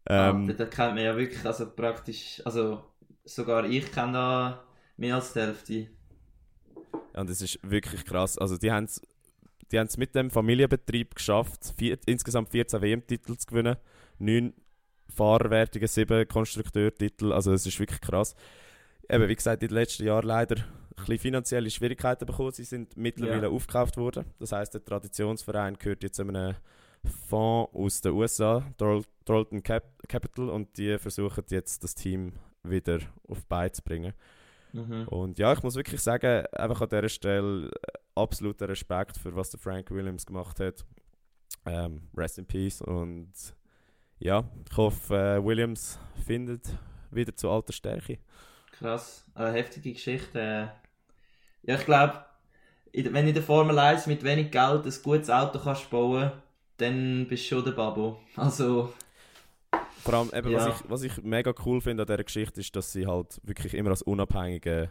[0.07, 2.83] Ähm, ah, den kennt man ja wirklich, also praktisch, also
[3.25, 4.65] sogar ich kenne da
[4.97, 5.89] mehr als die Hälfte.
[7.15, 8.39] Und es ist wirklich krass.
[8.39, 9.01] Also die haben es
[9.73, 13.77] die haben's mit dem Familienbetrieb geschafft, vier, insgesamt 14 WM-Titel zu gewinnen,
[14.19, 14.53] 9
[15.09, 17.33] Fahrerwertungen, 7 Konstrukteurtitel.
[17.33, 18.35] Also es ist wirklich krass.
[19.09, 20.57] Eben, wie gesagt, in den letzten Jahren leider
[21.07, 22.53] bisschen finanzielle Schwierigkeiten bekommen.
[22.53, 23.49] Sie sind mittlerweile Ja.
[23.49, 24.25] aufgekauft worden.
[24.39, 26.55] Das heißt, der Traditionsverein gehört jetzt einem
[27.29, 33.45] Fonds aus den USA, Dalton Cap Capital, und die versuchen jetzt das Team wieder auf
[33.47, 34.13] Beine zu bringen.
[34.73, 35.09] Mhm.
[35.09, 37.71] Und ja, ich muss wirklich sagen, einfach an dieser Stelle äh,
[38.15, 40.85] absoluter Respekt für was der Frank Williams gemacht hat.
[41.67, 42.81] Ähm, rest in Peace.
[42.81, 43.33] Und
[44.19, 46.69] ja, ich hoffe, äh, Williams findet
[47.11, 48.19] wieder zu alter Stärke.
[48.73, 50.73] Krass, eine heftige Geschichte.
[51.65, 52.25] Ja, ich glaube,
[52.93, 56.33] wenn du in der Formel 1 mit wenig Geld ein gutes Auto kannst bauen,
[56.79, 58.21] dann bist du schon der Babo.
[58.37, 58.93] Also,
[60.03, 60.67] Vor allem, eben, Ja.
[60.67, 63.75] was, ich, was ich mega cool finde an dieser Geschichte, ist, dass sie halt wirklich
[63.75, 64.91] immer als unabhängige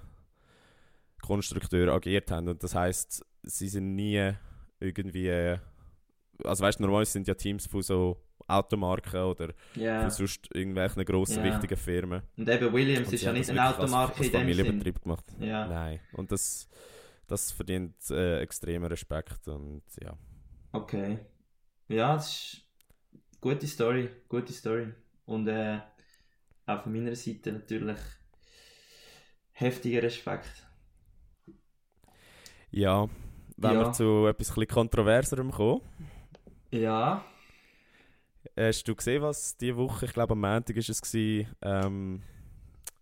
[1.21, 2.47] Konstrukteur agiert haben.
[2.47, 4.31] Und das heißt, sie sind nie
[4.79, 5.57] irgendwie.
[6.43, 10.01] Also, weißt du, normalerweise sind ja Teams von so Automarken oder ja.
[10.01, 11.51] von sonst irgendwelchen grossen, Ja.
[11.54, 12.21] wichtigen Firmen.
[12.38, 14.39] Und eben Williams Und ist ja nicht eine Automarke in dem Sinn.
[14.41, 15.25] Familienbetrieb gemacht.
[15.39, 15.99] Ja, Nein.
[16.13, 16.67] Und das,
[17.27, 19.47] das verdient äh, extremen Respekt.
[19.47, 20.17] Und ja.
[20.73, 21.19] okay.
[21.88, 22.67] Ja, das ist
[23.13, 24.88] eine gute Story, gute Story.
[25.25, 25.80] Und äh,
[26.65, 27.97] auch von meiner Seite natürlich
[29.54, 30.65] heftiger Respekt.
[32.71, 33.08] Ja,
[33.58, 33.80] wenn Ja.
[33.86, 35.82] wir zu etwas kontroverserem kommen.
[36.71, 37.23] Ja,
[38.57, 41.01] Hast du gesehen, was diese Woche, ich glaube am Montag ist es
[41.62, 42.23] ähm,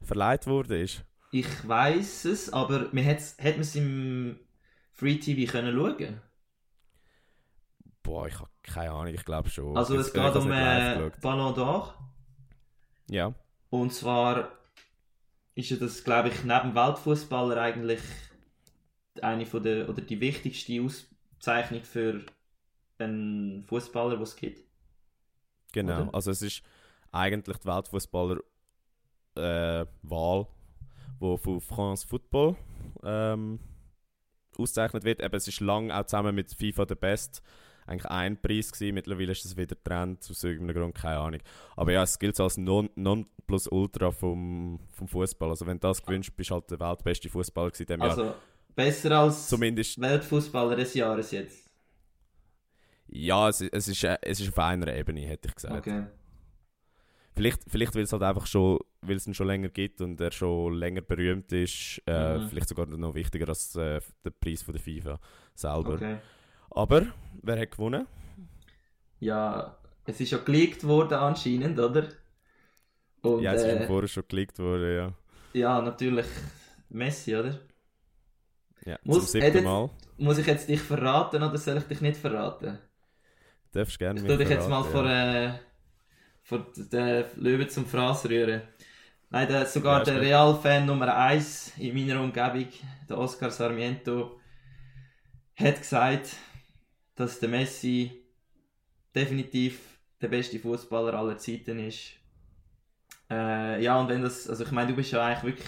[0.01, 0.81] verleiht wurde?
[0.81, 1.05] Ist?
[1.31, 4.39] ich weiß es, aber man hätte man es im
[4.93, 6.21] Free TV können schauen
[8.03, 9.77] Boah, ich habe keine Ahnung, ich glaube schon.
[9.77, 11.11] Also es geht um äh.
[11.21, 11.93] Ballon d'Or.
[13.09, 13.33] Ja,
[13.69, 14.51] Und zwar
[15.55, 18.01] ist ja das, glaube ich, neben dem Weltfußballer eigentlich
[19.21, 22.25] eine von der oder die wichtigste Auszeichnung für
[22.99, 24.63] einen Fußballer, den es gibt.
[25.71, 26.03] genau.
[26.03, 26.13] Oder?
[26.13, 26.63] Also es ist
[27.11, 28.39] eigentlich die Weltfußballer
[29.35, 30.47] äh, Wahl,
[31.19, 32.55] wo von France Football
[33.03, 33.59] ähm,
[34.57, 35.21] ausgezeichnet wird.
[35.21, 37.41] Eben, es ist lang auch zusammen mit FIFA der Best
[37.89, 38.93] eigentlich ein Preis gewesen.
[38.93, 41.39] Mittlerweile ist es wieder Trend, aus irgendeinem Grund, keine Ahnung.
[41.75, 45.49] Aber ja, es gilt so als non, non plus ultra vom, vom Fußball.
[45.49, 48.09] Also wenn du das gewünscht, bist du halt der weltbeste Fußballer gewesen in diesem Jahr.
[48.09, 48.35] Also
[48.75, 51.68] besser als Zumindest, Weltfußballer des Jahres jetzt.
[53.11, 55.75] Ja, es, es, ist, äh, es ist auf einer Ebene, hätte ich gesagt.
[55.77, 56.05] Okay.
[57.35, 60.31] Vielleicht, vielleicht weil es halt einfach schon, weil es ihn schon länger gibt und er
[60.31, 62.49] schon länger berühmt ist, äh, Mhm.
[62.49, 65.19] vielleicht sogar noch wichtiger als äh, der Preis von der FIFA
[65.55, 65.93] selber.
[65.95, 66.17] okay.
[66.71, 67.07] Aber
[67.41, 68.07] wer hat gewonnen?
[69.19, 72.09] Ja, es ist ja geleakt worden anscheinend, oder?
[73.21, 75.13] Und, ja, es ist äh, vorher schon gelegt worden, ja.
[75.53, 76.25] ja, natürlich
[76.89, 77.59] Messi, oder?
[78.85, 79.89] ja Muss- zum siebten Mal.
[80.17, 82.77] Muss ich jetzt dich verraten oder soll ich dich nicht verraten?
[83.71, 85.53] Darfst gerne Ich mir tu dich jetzt mal verraten, vor, äh,
[86.43, 88.61] vor den Löwen zum Fraß rühren.
[89.29, 90.21] Nein, der, sogar Ja, der.
[90.21, 92.67] Real-Fan Nummer 1 in meiner Umgebung,
[93.09, 94.39] der Oscar Sarmiento,
[95.55, 96.35] hat gesagt,
[97.15, 98.23] dass der Messi
[99.15, 99.79] definitiv
[100.21, 102.13] der beste Fußballer aller Zeiten ist.
[103.29, 105.67] Äh, ja, und wenn das, also ich meine, du bist ja eigentlich wirklich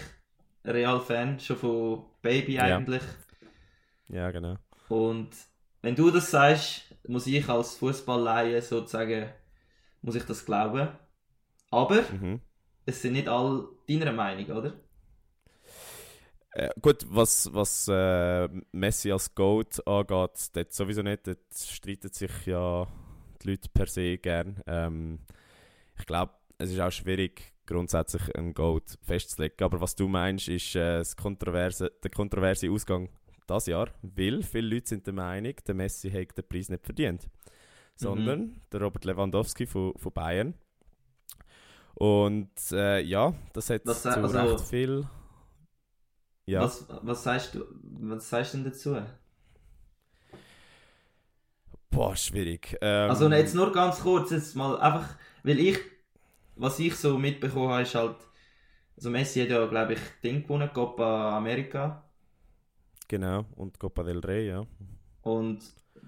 [0.64, 2.78] ein Real-Fan, schon von Baby Ja.
[2.78, 3.04] eigentlich.
[4.08, 4.58] Ja, ja genau.
[4.88, 5.30] Und
[5.82, 9.30] wenn du das sagst, muss ich als Fußballleihe sozusagen,
[10.02, 10.90] muss ich das glauben.
[11.72, 12.42] Aber Mhm.
[12.86, 14.74] es sind nicht alle deiner Meinung, oder?
[16.54, 21.26] Äh, gut, was, was äh, Messi als Goat angeht, dort sowieso nicht.
[21.28, 22.88] Dort streiten sich ja
[23.42, 24.62] die Leute per se gern.
[24.68, 25.20] Ähm,
[26.00, 29.58] ich glaube, es ist auch schwierig, grundsätzlich einen Goat festzulegen.
[29.66, 33.10] Aber was du meinst, ist äh, das kontroverse, der kontroverse Ausgang
[33.52, 37.28] das Jahr, weil viele Leute sind der Meinung, der Messi hat den Preis nicht verdient.
[37.96, 40.54] Sondern der Robert Lewandowski von, von Bayern.
[41.94, 45.08] Und äh, ja, das hat Was, zu also- recht viel...
[46.48, 46.62] Ja.
[46.64, 48.98] Was, was sagst du, was sagst du denn dazu?
[51.92, 52.78] Boah, schwierig.
[52.82, 55.78] Ähm, Also jetzt nur ganz kurz, jetzt mal einfach, weil ich,
[56.56, 58.16] was ich so mitbekommen habe, ist halt,
[58.96, 62.04] also Messi hat ja, glaube ich, Ding gewonnen, Copa America.
[63.12, 64.66] Genau, und Copa del Rey, ja.
[65.22, 65.60] Und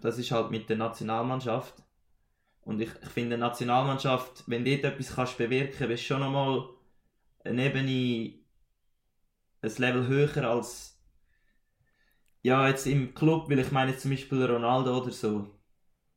[0.02, 1.74] das ist halt mit der Nationalmannschaft.
[2.62, 6.70] Und ich, ich finde, Nationalmannschaft, wenn du dort etwas kannst bewirken, bist du schon nochmal
[7.44, 8.40] eine Ebene,
[9.62, 10.98] ein Level höher als
[12.42, 15.48] ja, jetzt im Club, weil ich meine jetzt zum Beispiel Ronaldo oder so.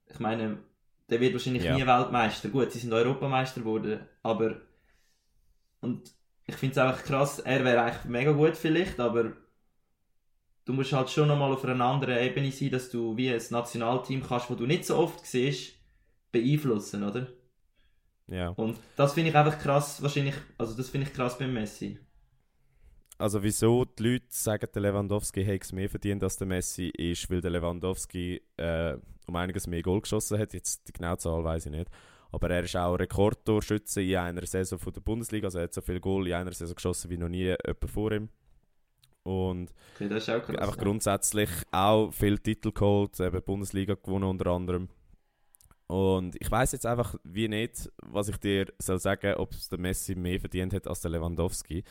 [0.07, 0.59] Ich meine,
[1.11, 1.77] der wird wahrscheinlich Ja.
[1.77, 2.49] nie Weltmeister.
[2.49, 4.57] Gut, sie sind Europameister geworden, aber
[5.81, 6.11] und
[6.47, 9.33] ich finde es einfach krass, er wäre eigentlich mega gut vielleicht, aber
[10.67, 14.23] du musst halt schon nochmal auf einer anderen Ebene sein, dass du wie ein Nationalteam
[14.23, 15.73] kannst, wo du nicht so oft siehst,
[16.31, 17.29] beeinflussen, oder?
[18.27, 18.51] Ja.
[18.51, 21.99] Und das finde ich einfach krass, wahrscheinlich, also das finde ich krass beim Messi.
[23.19, 27.31] Also wieso die Leute sagen, der Lewandowski hätte es mehr verdient als der Messi, ist,
[27.31, 30.53] weil der Lewandowski äh, um einiges mehr Goal geschossen hat.
[30.53, 31.89] Jetzt die genaue Zahl weiß ich nicht.
[32.31, 35.47] Aber er ist auch Rekordtorschütze in einer Saison von der Bundesliga.
[35.47, 38.13] Also er hat so viel Goal in einer Saison geschossen wie noch nie jemand vor
[38.13, 38.29] ihm.
[39.27, 40.83] Und okay, das ist auch krass, einfach ja.
[40.85, 44.89] grundsätzlich auch viele Titel geholt, eben Bundesliga gewonnen unter anderem.
[45.89, 49.81] Und ich weiß jetzt einfach wie nicht, was ich dir soll sagen, ob es der
[49.81, 51.83] Messi mehr verdient hat als der Lewandowski.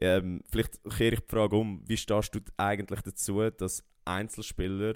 [0.00, 4.94] Ähm, vielleicht kehre ich die Frage um, wie stehst du eigentlich dazu, dass Einzelspieler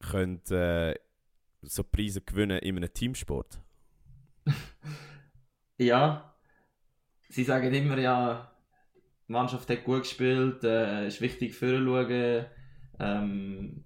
[0.00, 0.94] können, äh,
[1.60, 3.60] so Preise gewinnen in einem Teamsport?
[5.78, 6.36] Ja,
[7.28, 8.51] sie sagen immer, ja,
[9.32, 12.44] die Mannschaft hat gut gespielt, äh, ist wichtig für schauen,
[13.00, 13.84] ähm,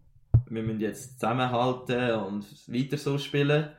[0.48, 3.70] wir müssen jetzt zusammenhalten und weiter so spielen.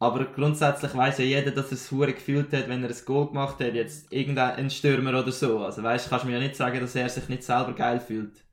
[0.00, 3.28] Aber grundsätzlich weiß ja jeder, dass er es hure gefühlt hat, wenn er ein Goal
[3.28, 5.60] gemacht hat, jetzt irgendein Stürmer oder so.
[5.64, 8.44] Also weißt, kannst du mir ja nicht sagen, dass er sich nicht selber geil fühlt.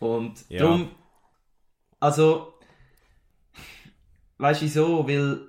[0.00, 0.58] Und Ja.
[0.58, 0.90] darum,
[2.00, 2.54] also,
[4.38, 5.08] weißt du wieso?
[5.08, 5.46] Weil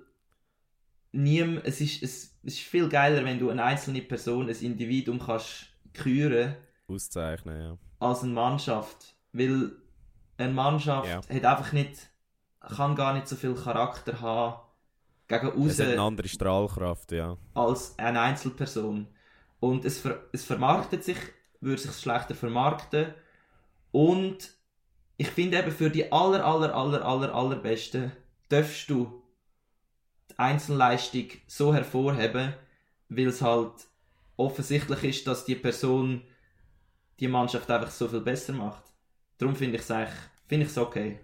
[1.11, 5.19] niem, es, ist, es, es ist viel geiler, wenn du eine einzelne Person, ein Individuum
[5.19, 6.55] kannst küren
[6.87, 7.77] Auszeichnen, ja.
[7.99, 9.15] als eine Mannschaft.
[9.33, 9.71] Weil
[10.37, 11.17] eine Mannschaft Ja.
[11.17, 12.09] hat einfach nicht,
[12.61, 14.61] kann gar nicht so viel Charakter haben
[15.27, 17.35] gegen raus Es hat eine andere Strahlkraft, ja.
[17.53, 19.07] als eine Einzelperson.
[19.59, 21.17] Und es, ver es vermarktet sich,
[21.59, 23.13] würde sich schlechter vermarkten.
[23.91, 24.51] Und
[25.17, 28.13] ich finde eben für die aller, aller, aller, aller, allerbesten
[28.47, 29.16] darfst du
[30.37, 32.53] Einzelleistung so hervorheben,
[33.09, 33.73] weil es halt
[34.37, 36.21] offensichtlich ist, dass die Person
[37.19, 38.83] die Mannschaft einfach so viel besser macht.
[39.37, 41.19] Darum finde ich es eigentlich, finde ich es okay.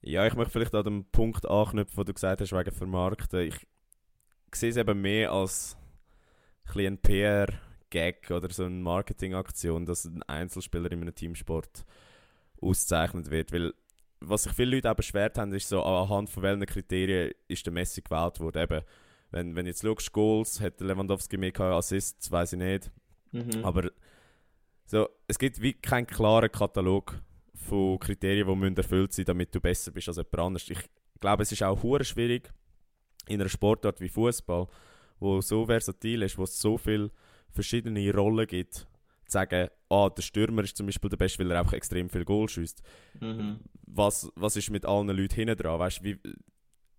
[0.00, 3.40] Ja, ich möchte vielleicht an dem Punkt anknüpfen, wo du gesagt hast, wegen Vermarkten.
[3.40, 3.66] Ich
[4.54, 5.76] sehe es eben mehr als
[6.74, 11.84] ein ein PR-Gag oder so eine Marketingaktion, dass ein Einzelspieler in einem Teamsport
[12.60, 13.52] ausgezeichnet wird.
[13.52, 13.74] Weil
[14.20, 17.72] was sich viele Leute auch beschwert haben, ist so, anhand von welchen Kriterien ist der
[17.72, 18.62] Messi gewählt worden.
[18.62, 18.82] Eben,
[19.30, 22.90] wenn, wenn jetzt schaust, Goals, hat Lewandowski mehr gehabt, Assists, weiß ich nicht.
[23.32, 23.64] Mhm.
[23.64, 23.90] Aber
[24.86, 27.20] so, es gibt wie keinen klaren Katalog
[27.54, 30.70] von Kriterien, die müssen erfüllt sein damit du besser bist als jemand anderes.
[30.70, 30.78] Ich
[31.20, 32.52] glaube, es ist auch hure schwierig
[33.26, 34.68] in einer Sportart wie Fußball,
[35.18, 37.10] wo so versatil ist, wo es so viele
[37.50, 38.86] verschiedene Rollen gibt,
[39.30, 42.48] sagen, ah, der Stürmer ist zum Beispiel der Beste, weil er einfach extrem viel Goal
[42.48, 42.82] schießt.
[43.20, 43.60] Mhm.
[43.86, 45.78] Was, was ist mit allen Leuten hinten dran?
[45.78, 46.18] Weißt du, wie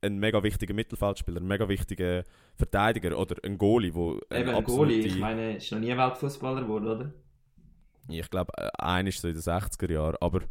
[0.02, 2.24] ein mega wichtiger Mittelfeldspieler, ein mega wichtiger
[2.56, 6.88] Verteidiger oder ein Goalie, wo Eben ein Goalie, ich meine, ist noch nie Weltfußballer geworden,
[6.88, 7.14] oder?
[8.10, 10.16] Ich glaube, einer ist so in den 60er Jahren.
[10.22, 10.42] Aber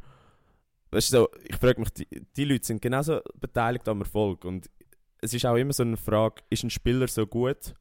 [0.90, 4.44] weißt du, so, ich frage mich, die, die Leute sind genauso beteiligt am Erfolg.
[4.44, 4.68] Und
[5.20, 7.74] es ist auch immer so eine Frage, ist ein Spieler so gut,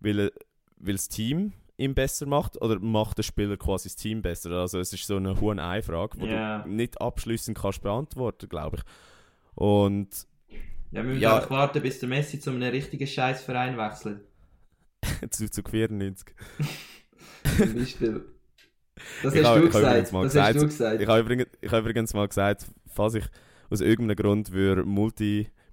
[0.00, 0.30] weil,
[0.76, 4.50] weil das Team ihn besser macht oder macht der Spieler quasi das Team besser?
[4.52, 6.60] Also es ist so eine hohe Ei-Frage, die Ja.
[6.62, 8.82] du nicht abschließend kannst beantworten, glaube ich.
[9.54, 10.08] Und
[10.92, 11.36] Ja, wir müssen Ja.
[11.36, 14.20] einfach warten, bis der Messi zu einem richtigen Scheißverein wechselt.
[15.30, 16.34] zu, zu 94.
[17.58, 18.24] Zum Beispiel.
[19.22, 20.12] Das Ich hast hab- du gesagt.
[20.12, 21.00] Das gesagt, hast du gesagt.
[21.02, 23.24] Ich habe übrigens, ich habe übrigens mal gesagt, falls ich
[23.68, 24.84] aus irgendeinem Grund würde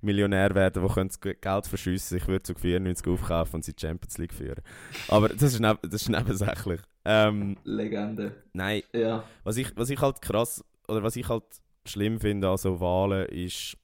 [0.03, 3.81] Multimillionär werden, der könnte das Geld verschiessen, ich würde zu 94 aufkaufen und sie die
[3.81, 4.61] Champions League führen.
[5.07, 6.81] Aber das ist, neb das ist nebensächlich.
[7.05, 8.35] Ähm, Legende.
[8.53, 9.23] nein, Ja.
[9.43, 11.43] was ich, was ich halt krass, oder was ich halt
[11.85, 13.77] schlimm finde an so Wahlen, ist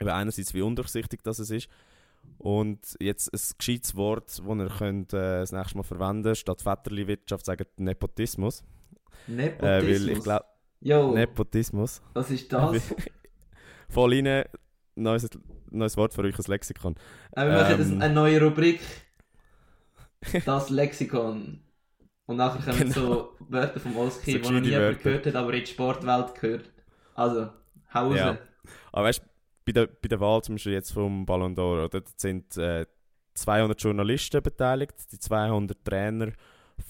[0.00, 1.68] eben einerseits, wie undurchsichtig das es ist.
[2.38, 7.44] Und jetzt ein gescheites Wort, das ihr könnt, äh, das nächste Mal verwenden statt Vetterli-Wirtschaft,
[7.46, 8.64] sagen Nepotismus.
[9.28, 9.62] Nepotismus.
[9.68, 12.02] Äh, weil ich glaube, Nepotismus.
[12.14, 12.82] was ist das?
[13.88, 14.44] Voll rein,
[14.96, 15.28] neues,
[15.70, 16.94] neues Wort für euch, ein Lexikon.
[17.32, 17.78] Äh, wir machen Ähm.
[17.78, 18.80] das eine neue Rubrik.
[20.44, 21.60] Das Lexikon.
[22.26, 22.92] Und nachher kommen Genau.
[22.94, 26.70] so Wörter vom Oski, So die noch nie gehört hat, aber in die Sportwelt gehört.
[27.14, 27.50] Also,
[27.94, 28.16] hau raus.
[28.16, 28.38] Ja.
[28.92, 29.24] Aber weißt du,
[29.64, 32.86] bei der, bei der Wahl zum Beispiel jetzt vom Ballon d'Or, oder, da sind äh,
[33.34, 36.32] 200 Journalisten beteiligt, die 200 Trainer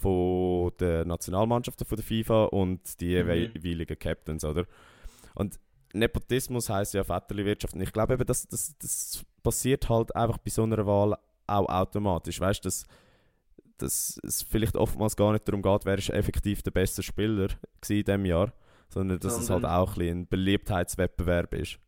[0.00, 3.50] von der Nationalmannschaften von der FIFA und die Mhm.
[3.54, 4.64] jeweiligen Captains, oder?
[5.34, 5.58] Und
[5.98, 7.74] Nepotismus heisst ja Vetterli-Wirtschaft.
[7.74, 11.68] Und ich glaube eben, das, das, das passiert halt einfach bei so einer Wahl auch
[11.68, 12.40] automatisch.
[12.40, 12.84] Weißt du, dass,
[13.78, 17.48] dass es vielleicht oftmals gar nicht darum geht, wer ist effektiv der beste Spieler
[17.88, 18.52] in diesem Jahr,
[18.88, 21.78] sondern dass es halt auch ein, ein Beliebtheitswettbewerb ist.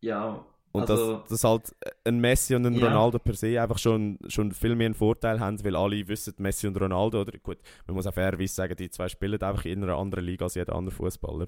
[0.00, 2.86] Ja, Und Also- dass, dass halt ein Messi und ein Ja.
[2.88, 6.66] Ronaldo per se einfach schon, schon viel mehr einen Vorteil haben, weil alle wissen, Messi
[6.66, 9.96] und Ronaldo, oder gut, man muss auch fairerweise sagen, die zwei spielen einfach in einer
[9.98, 11.46] anderen Liga als jeder andere Fußballer.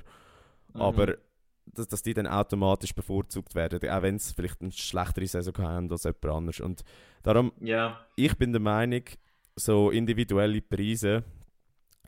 [0.74, 0.80] Mhm.
[0.80, 1.14] Aber
[1.66, 5.90] dass, dass die dann automatisch bevorzugt werden, auch wenn sie vielleicht eine schlechtere Saison haben
[5.90, 6.60] als jemand anders.
[6.60, 6.84] Und
[7.22, 9.02] darum, Ja, ich bin der Meinung,
[9.56, 11.24] so individuelle Preise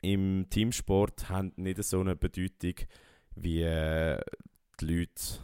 [0.03, 2.75] im Teamsport haben nicht so eine Bedeutung,
[3.35, 4.21] wie äh,
[4.81, 5.40] die Leute.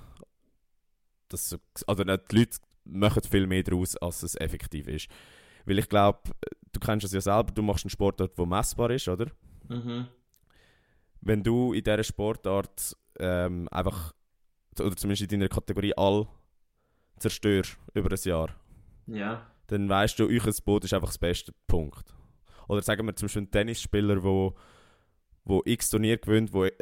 [1.29, 5.09] Das so, also die Leute machen viel mehr daraus, als es effektiv ist.
[5.65, 6.21] Weil ich glaube,
[6.73, 9.27] du kennst es ja selber, du machst einen Sportart, der messbar ist, oder?
[9.69, 10.07] mhm.
[11.21, 14.13] Wenn du in dieser Sportart ähm, einfach,
[14.79, 16.27] oder zumindest in deiner Kategorie all
[17.19, 18.51] zerstörst über ein Jahr,
[19.07, 22.15] ja, dann weißt du, euch Boot ist einfach das beste Punkt.
[22.69, 24.55] Oder sagen wir zum Beispiel einen Tennisspieler, wo,
[25.45, 26.73] wo x Turnier gewinnt, wo, äh,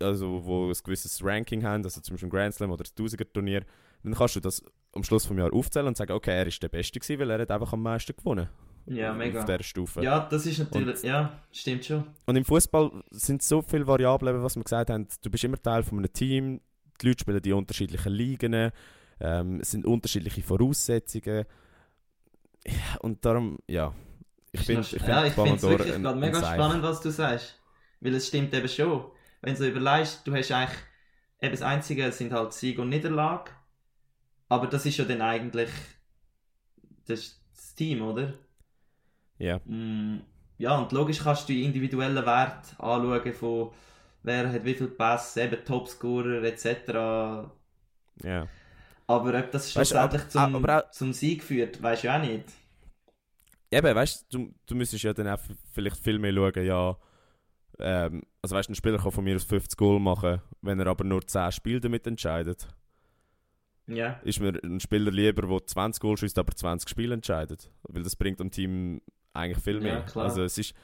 [0.00, 3.32] also wo ein gewisses Ranking haben, also zum Beispiel ein Grand Slam oder ein 1000er
[3.32, 3.64] Turnier,
[4.02, 6.68] dann kannst du das am Schluss vom Jahr aufzählen und sagen, okay, er ist der
[6.68, 8.48] Beste gewesen, weil er hat einfach am meisten gewonnen.
[8.96, 9.40] Ja, mega.
[9.40, 10.02] Auf dieser Stufe.
[10.02, 12.04] Ja, das ist natürlich, ja, stimmt schon.
[12.26, 15.06] Und im Fußball sind so viele Variablen, was wir gesagt haben.
[15.22, 16.60] Du bist immer Teil von einem Team,
[17.00, 18.70] die Leute spielen die unterschiedlichen Ligen,
[19.20, 21.44] ähm, es sind unterschiedliche Voraussetzungen.
[22.66, 23.94] Ja, und darum, ja.
[24.52, 26.54] Ich finde, ich ja, find ich Ballon finde es wirklich ein- gerade ein mega Zeichen.
[26.62, 27.58] spannend, was du sagst.
[28.00, 29.04] Weil es stimmt eben schon.
[29.42, 30.78] Wenn du überlegst, du hast eigentlich,
[31.40, 33.50] eben das Einzige sind halt Sieg und Niederlage.
[34.48, 35.70] Aber das ist ja dann eigentlich
[37.06, 38.34] das, das Team, oder?
[39.40, 40.20] Ja, Mm,
[40.58, 43.70] Ja, und logisch kannst du die individuellen Werte anschauen von
[44.22, 47.48] wer hat wie viel Pässe, eben Topscorer etc.
[48.22, 48.46] ja.
[49.06, 52.06] Aber ob das Weißt du, aber- schlussendlich zum, aber auch- zum Sieg führt, weißt du
[52.08, 52.44] ja auch nicht.
[53.72, 55.40] Eben, weißt du, du müsstest ja dann auch
[55.72, 56.96] vielleicht viel mehr schauen, ja.
[57.78, 60.86] Ähm, also weißt du, ein Spieler kann von mir aus 50 Goal machen, wenn er
[60.88, 62.68] aber nur 10 Spiele damit entscheidet.
[63.86, 64.20] Ja.
[64.22, 67.72] ist mir ein Spieler lieber, der 20 Goal schießt, aber 20 Spiele entscheidet.
[67.82, 69.00] Weil das bringt dem Team
[69.32, 70.00] eigentlich viel Ja, mehr.
[70.02, 70.24] klar.
[70.26, 70.74] Also es ist.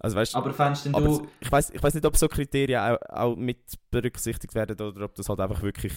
[0.00, 1.26] Also weißt, Aber fändest denn du.
[1.40, 3.58] ich weiß ich nicht, ob so Kriterien auch, auch mit
[3.90, 5.92] berücksichtigt werden oder ob das halt einfach wirklich,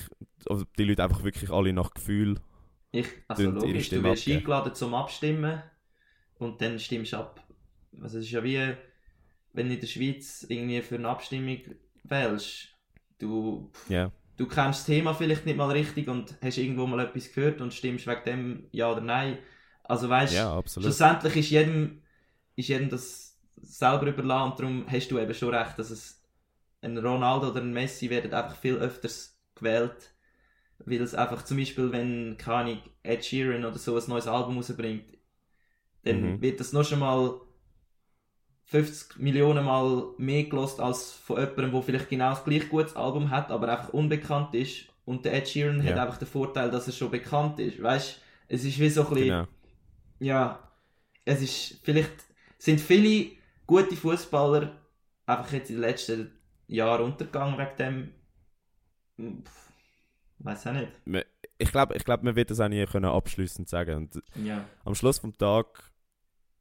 [0.47, 2.35] ob die Leute einfach wirklich alle nach Gefühl.
[2.91, 4.37] Ich, also logisch, du wirst abgeben.
[4.39, 5.63] eingeladen zum Abstimmen
[6.39, 7.43] und dann stimmst du ab.
[8.01, 8.75] Also es ist ja wie,
[9.53, 11.59] wenn du in der Schweiz irgendwie für eine Abstimmung
[12.03, 12.69] wählst.
[13.19, 14.11] Du, Ja.
[14.37, 17.73] du kennst das Thema vielleicht nicht mal richtig und hast irgendwo mal etwas gehört und
[17.73, 19.39] stimmst wegen dem Ja oder Nein.
[19.83, 20.97] Also weißt Ja, absolut.
[21.01, 22.01] schlussendlich ist jedem,
[22.55, 26.21] ist jedem das selber überlassen und darum hast du eben schon recht, dass es
[26.81, 30.13] ein Ronaldo oder ein Messi werden einfach viel öfters gewählt,
[30.79, 35.17] weil es einfach zum Beispiel, wenn, keine Ed Sheeran oder so ein neues Album rausbringt,
[36.03, 36.41] dann Mhm.
[36.41, 37.39] wird das noch schon mal
[38.65, 43.29] 50 Millionen Mal mehr gelost als von jemandem, der vielleicht genau das gleich gutes Album
[43.29, 44.85] hat, aber einfach unbekannt ist.
[45.05, 45.97] Und der Ed Sheeran hat Ja.
[45.97, 47.81] einfach den Vorteil, dass er schon bekannt ist.
[47.81, 49.47] Weißt es ist wie so ein bisschen, Genau.
[50.23, 50.59] Ja,
[51.25, 52.11] es ist, vielleicht
[52.57, 53.31] sind viele
[53.67, 54.79] gute Fußballer
[55.25, 56.31] einfach jetzt in den letzten
[56.67, 58.13] Jahren untergegangen wegen
[59.17, 59.43] dem.
[59.43, 59.69] Pff,
[60.39, 60.91] Weiß auch nicht.
[61.57, 63.95] Ich glaube, ich glaub, man wird das auch nie können abschließend sagen.
[63.95, 64.65] Und Ja.
[64.83, 65.67] am Schluss vom Tag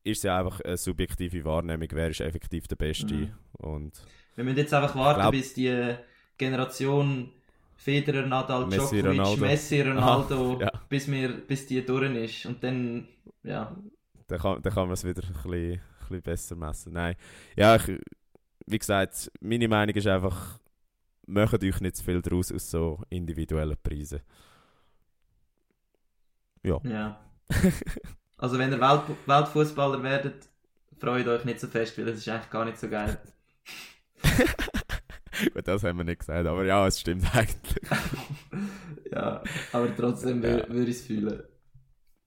[0.05, 3.13] ist es ja einfach eine subjektive Wahrnehmung, wer ist effektiv der Beste.
[3.15, 3.33] Mhm.
[3.55, 3.93] Und
[4.37, 5.97] Wir müssen jetzt einfach warten, glaub- bis die
[6.39, 7.33] Generation
[7.83, 9.45] Federer, Nadal, Messi, Djokovic, Ronaldo.
[9.45, 10.71] Messi, Ronaldo, ja.
[10.89, 12.47] bis, wir, bis die durch ist.
[12.47, 13.09] Und dann,
[13.43, 13.75] ja,
[14.29, 16.93] dann kann, dann kann man es wieder ein bisschen, ein bisschen besser messen.
[16.93, 17.17] Nein,
[17.57, 18.01] ja, ich,
[18.67, 20.61] wie gesagt, meine Meinung ist einfach,
[21.27, 24.21] macht euch nicht zu viel draus aus so individuellen Preisen.
[26.63, 26.79] Ja.
[26.85, 27.21] ja.
[28.39, 30.49] Also wenn ihr Welt Weltfußballer werdet,
[30.99, 33.19] freut euch nicht so fest, weil es ist eigentlich gar nicht so geil.
[35.55, 37.81] Gut, das haben wir nicht gesagt, aber ja, es stimmt eigentlich.
[39.13, 39.43] ja,
[39.73, 40.51] aber trotzdem Ja.
[40.51, 41.43] wür- würde ich es fühlen.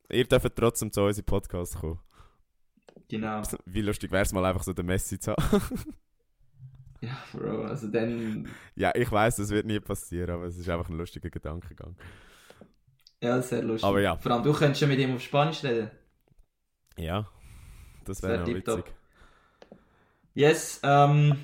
[0.09, 1.99] Ihr dürft trotzdem zu unserem Podcast kommen.
[3.07, 3.41] Genau.
[3.65, 5.61] Wie lustig wäre es mal einfach so den Messi zu haben.
[7.01, 10.89] Ja, Bro, also dann, ja, ich weiß, das wird nie passieren, aber es ist einfach
[10.89, 11.95] ein lustiger Gedankengang.
[13.21, 13.87] ja, sehr lustig.
[13.87, 14.17] Aber ja.
[14.17, 15.91] Vor allem, du könntest schon mit ihm auf Spanisch reden.
[16.97, 17.29] Ja,
[18.05, 18.77] das wäre wär tipptopp.
[18.79, 18.93] witzig.
[20.33, 21.35] Yes, ähm,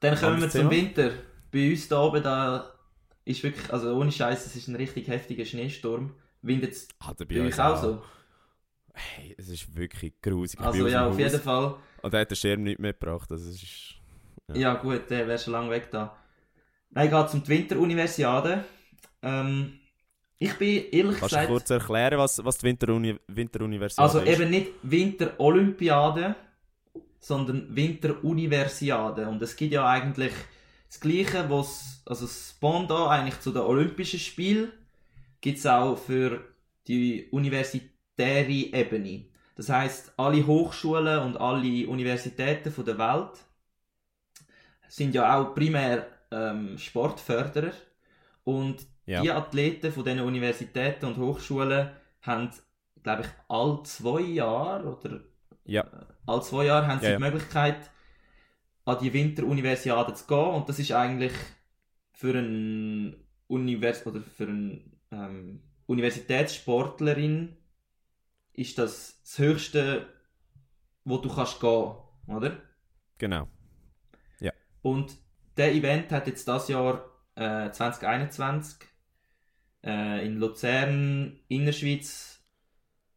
[0.00, 0.70] dann kommen wir zum Thema?
[0.70, 1.10] Winter.
[1.52, 2.72] Bei uns da oben, da
[3.24, 6.14] ist wirklich, also ohne Scheiß, es ist ein richtig heftiger Schneesturm.
[6.42, 6.88] Windet es
[7.18, 8.02] er bei uns auch so?
[8.92, 10.60] Hey, es ist wirklich grusig.
[10.60, 11.18] Also ja, auf Haus.
[11.18, 11.76] jeden Fall.
[12.02, 13.30] Und er hat den Schirm nicht mitgebracht.
[13.30, 13.94] Also es ist...
[14.48, 14.56] Ja.
[14.56, 16.16] Ja, gut, der wäre schon lange weg da.
[16.90, 18.64] Nein, geht zum Winteruniversiade.
[19.22, 19.78] Ähm,
[20.38, 21.48] ich bin ehrlich Kannst du gesagt.
[21.48, 24.28] kurz erklären, was, was die Winteruni Winteruniversität Also ist?
[24.40, 26.34] eben nicht Winterolympiade,
[27.20, 29.28] sondern Winteruniversiade.
[29.28, 30.32] Und es gibt ja eigentlich
[30.88, 34.72] das Gleiche, was also das Pendant eigentlich zu den Olympischen Spielen.
[35.40, 36.40] gibt es auch für
[36.88, 39.26] die universitäre Ebene.
[39.56, 43.38] Das heißt, alle Hochschulen und alle Universitäten von der Welt
[44.88, 47.72] sind ja auch primär ähm, Sportförderer
[48.44, 49.22] und Ja.
[49.22, 51.90] die Athleten von diesen Universitäten und Hochschulen
[52.22, 52.50] haben,
[53.02, 55.20] glaube ich, alle zwei Jahre oder
[55.64, 55.84] Ja.
[56.30, 57.18] Alle zwei Jahre haben sie Ja, ja.
[57.18, 57.90] die Möglichkeit,
[58.84, 60.54] an die Winteruniversiade zu gehen.
[60.54, 61.32] Und das ist eigentlich
[62.12, 63.16] für einen
[63.46, 67.56] Univers oder für eine ähm, Universitätssportlerin
[68.52, 70.06] ist das das Höchste,
[71.04, 71.94] wo du kannst gehen,
[72.26, 72.56] oder?
[73.18, 73.48] Genau.
[74.82, 75.16] Und
[75.56, 77.04] der Event hat jetzt das Jahr
[77.34, 78.78] äh, 2021
[79.84, 82.40] äh, in Luzern, Innerschweiz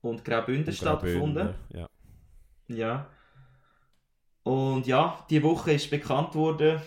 [0.01, 1.55] und Graubünden stattgefunden.
[1.70, 1.89] Ja.
[2.76, 3.07] Ja.
[4.43, 6.82] Und ja, die Woche ist bekannt worden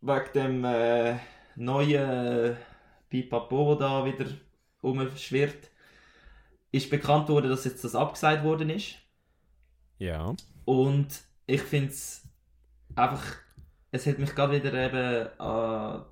[0.00, 1.18] wegen dem äh,
[1.56, 2.56] neuen
[3.08, 4.26] Pipapo, der da wieder
[4.82, 5.70] umschwirrt.
[6.72, 8.96] Ist bekannt worden, dass jetzt das abgesagt worden ist.
[9.98, 10.36] ja.
[10.64, 12.22] Und ich finde es
[12.96, 13.24] einfach,
[13.92, 16.06] es hat mich gerade wieder eben an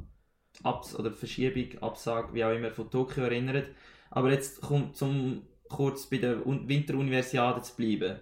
[0.64, 3.68] Abs oder Verschiebung, Absage, wie auch immer, von Tokio erinnert.
[4.10, 8.20] Aber jetzt kommt zum kurz bei der Un- Winteruniversiade zu bleiben.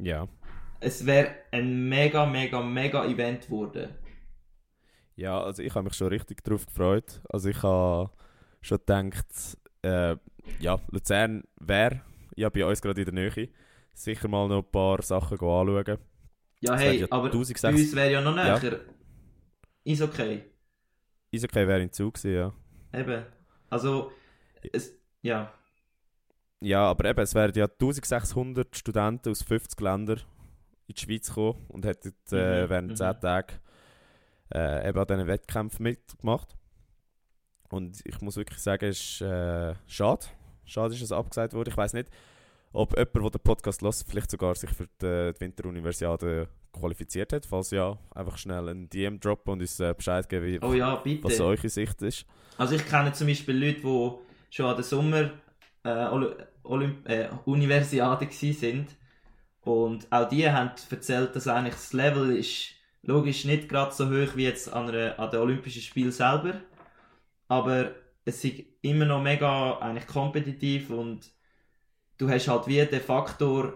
[0.00, 0.28] Ja.
[0.80, 3.94] Es wäre ein mega, mega, mega Event geworden.
[5.14, 7.22] Ja, also ich habe mich schon richtig drauf gefreut.
[7.30, 8.10] Also ich habe
[8.60, 9.26] schon gedacht,
[9.82, 10.16] äh,
[10.60, 12.02] ja, Luzern wäre
[12.36, 13.48] ja bei uns gerade in der Nähe.
[13.94, 15.98] Sicher mal noch ein paar Sachen anschauen.
[16.60, 18.58] Ja, Es hey, ja aber bei 1600 uns wäre ja noch Ja.
[18.58, 18.80] näher.
[19.84, 20.44] Ist okay.
[21.34, 22.54] Eishockey wäre in Zug gewesen, ja.
[22.92, 23.24] Eben.
[23.70, 24.12] Also,
[24.72, 25.52] es, ja.
[26.60, 30.20] Ja, aber eben, es wären ja 1600 Studenten aus 50 Ländern
[30.88, 32.96] in die Schweiz gekommen und hätten äh, Mhm, während mhm.
[32.96, 33.52] 10 Tagen
[34.54, 36.56] äh, eben an diesen Wettkämpfen mitgemacht.
[37.68, 40.26] Und ich muss wirklich sagen, es ist äh, schade.
[40.64, 41.70] Schade ist, dass es abgesagt wurde.
[41.70, 42.08] Ich weiß nicht,
[42.72, 47.44] ob jemand, der den Podcast hört, vielleicht sogar sich für die, die Winteruniversiade qualifiziert hat.
[47.46, 50.94] Falls ja, einfach schnell einen DM droppen und uns äh, Bescheid geben, wie, Oh ja,
[50.96, 51.24] bitte.
[51.24, 52.24] was eure Sicht ist.
[52.56, 54.10] Also ich kenne zum Beispiel Leute, die
[54.54, 55.30] schon an der Sommer
[55.86, 58.96] äh, äh, Universiade gsi sind
[59.62, 62.72] und auch die haben erzählt, dass eigentlich das Level ist
[63.02, 66.54] logisch nicht gerade so hoch wie jetzt an, einer, an den Olympischen Spielen selber,
[67.48, 71.30] aber es ist immer noch mega eigentlich kompetitiv und
[72.18, 73.74] du hast halt wie den Faktor,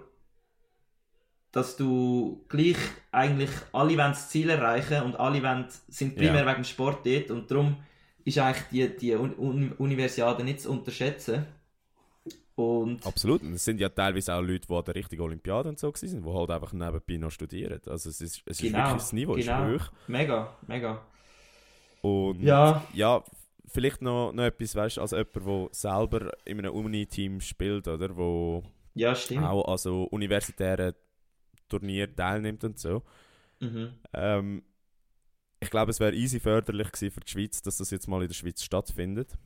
[1.53, 2.77] dass du gleich
[3.13, 6.47] eigentlich alle wollen das Ziel erreichen und alle wollen, sind primär Ja.
[6.47, 7.77] wegen dem Sport dort und darum
[8.25, 11.47] ist eigentlich die, die Un Un Universiade nicht zu unterschätzen.
[12.61, 13.43] Und Absolut.
[13.43, 16.23] Und es sind ja teilweise auch Leute, die an der richtigen Olympiade und so waren,
[16.23, 17.81] die halt einfach nebenbei noch studieren.
[17.87, 19.69] Also es ist, es ist Genau, wirklich, das Niveau genau.
[19.69, 19.93] ist hoch.
[20.07, 21.03] mega, mega.
[22.03, 23.23] Und Ja, ja,
[23.67, 28.17] vielleicht noch, noch etwas, weißt du, als jemand, der selber in einem Uni-Team spielt, oder?
[28.17, 28.63] Wo
[28.95, 29.45] ja, stimmt.
[29.45, 30.95] auch an so universitären
[31.69, 33.03] Turnieren teilnimmt und so.
[33.61, 33.93] Mhm.
[34.15, 34.63] Ähm,
[35.61, 38.29] ich glaube, es wäre easy förderlich gewesen für die Schweiz, dass das jetzt mal in
[38.29, 39.37] der Schweiz stattfindet.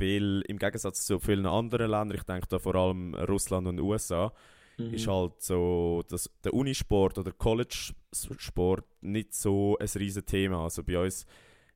[0.00, 4.32] Weil im Gegensatz zu vielen anderen Ländern, ich denke da vor allem Russland und USA,
[4.78, 4.94] Mhm.
[4.94, 10.64] ist halt so, dass der Unisport oder College-Sport nicht so ein riesen Thema.
[10.64, 11.26] Also bei uns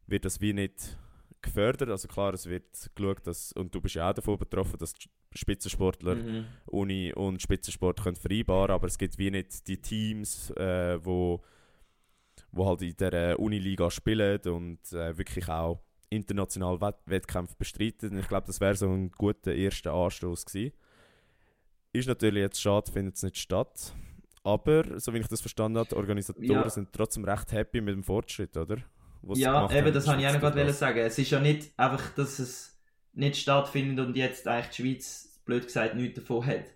[0.07, 0.97] wird das wie nicht
[1.43, 1.91] gefördert.
[1.91, 4.95] Also klar, es wird geschaut, dass, und du bist ja auch davon betroffen, dass
[5.35, 6.47] Spitzensportler Mhm.
[6.67, 11.43] Uni und Spitzensport können vereinbaren aber es gibt wie nicht die Teams, äh, wo,
[12.53, 15.81] wo halt in der Uniliga spielen und äh, wirklich auch
[16.11, 18.11] international Wett Wettkämpfe bestreiten.
[18.11, 20.73] Und ich glaube, das wäre so ein guter erster Anstoß gewesen.
[21.93, 23.95] Ist natürlich jetzt schade, findet es nicht statt.
[24.45, 26.71] Aber, so wie ich das verstanden habe, die Organisatoren Ja.
[26.71, 28.77] sind trotzdem recht happy mit dem Fortschritt, oder?
[29.23, 30.99] Was Ja, eben, haben das habe ich auch noch gerade sagen.
[31.01, 32.79] Es ist ja nicht einfach, dass es
[33.13, 36.67] nicht stattfindet und jetzt eigentlich die Schweiz, blöd gesagt, nichts davon hat.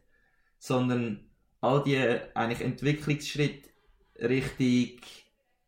[0.58, 1.96] Sondern all die
[2.34, 3.68] eigentlich Entwicklungsschritte
[4.18, 5.00] Richtung,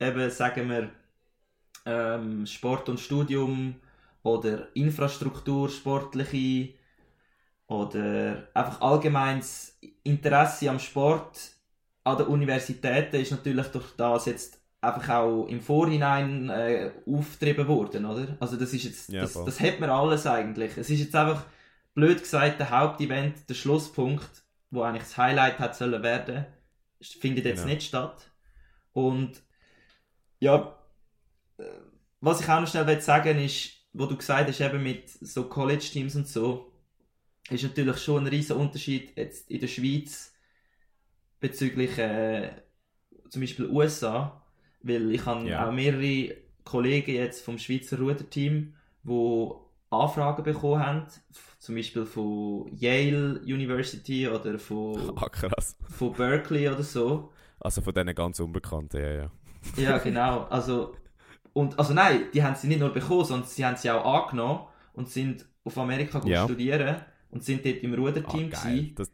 [0.00, 0.90] eben, sagen wir,
[1.86, 3.76] ähm, Sport und Studium
[4.22, 6.74] oder Infrastruktur, sportliche
[7.66, 11.52] oder einfach allgemeines Interesse am Sport
[12.04, 18.04] an den Universitäten ist natürlich durch das jetzt einfach auch im Vorhinein äh, aufgetrieben worden,
[18.04, 18.36] oder?
[18.40, 20.76] Also das ist jetzt, das, das hat man alles eigentlich.
[20.76, 21.44] Es ist jetzt einfach,
[21.94, 24.28] blöd gesagt, der Hauptevent, der Schlusspunkt,
[24.70, 26.46] wo eigentlich das Highlight hat sollen werden,
[27.00, 27.74] findet jetzt Genau.
[27.74, 28.30] nicht statt.
[28.92, 29.40] Und
[30.40, 30.76] ja,
[32.20, 35.44] was ich auch noch schnell will sagen ist, wo du gesagt hast, eben mit so
[35.44, 36.72] College-Teams und so,
[37.50, 40.32] ist natürlich schon ein riesen Unterschied jetzt in der Schweiz
[41.40, 42.50] bezüglich äh,
[43.28, 44.42] zum Beispiel USA,
[44.82, 45.68] weil ich habe Ja.
[45.68, 51.06] auch mehrere Kollegen jetzt vom Schweizer Ruderteam, wo Anfragen bekommen haben,
[51.58, 55.28] zum Beispiel von Yale University oder von, Ah,
[55.90, 57.32] von Berkeley oder so.
[57.60, 59.30] Also von denen ganz Unbekannten, ja, ja.
[59.76, 60.44] Ja, genau.
[60.44, 60.94] Also,
[61.54, 64.66] und, also nein, die haben sie nicht nur bekommen, sondern sie haben sie auch angenommen
[64.94, 66.44] und sind auf Amerika Ja.
[66.44, 66.96] studieren
[67.30, 68.60] und sind dort im Ah, Ruderteam geil.
[68.62, 68.94] gewesen.
[68.96, 69.10] Das,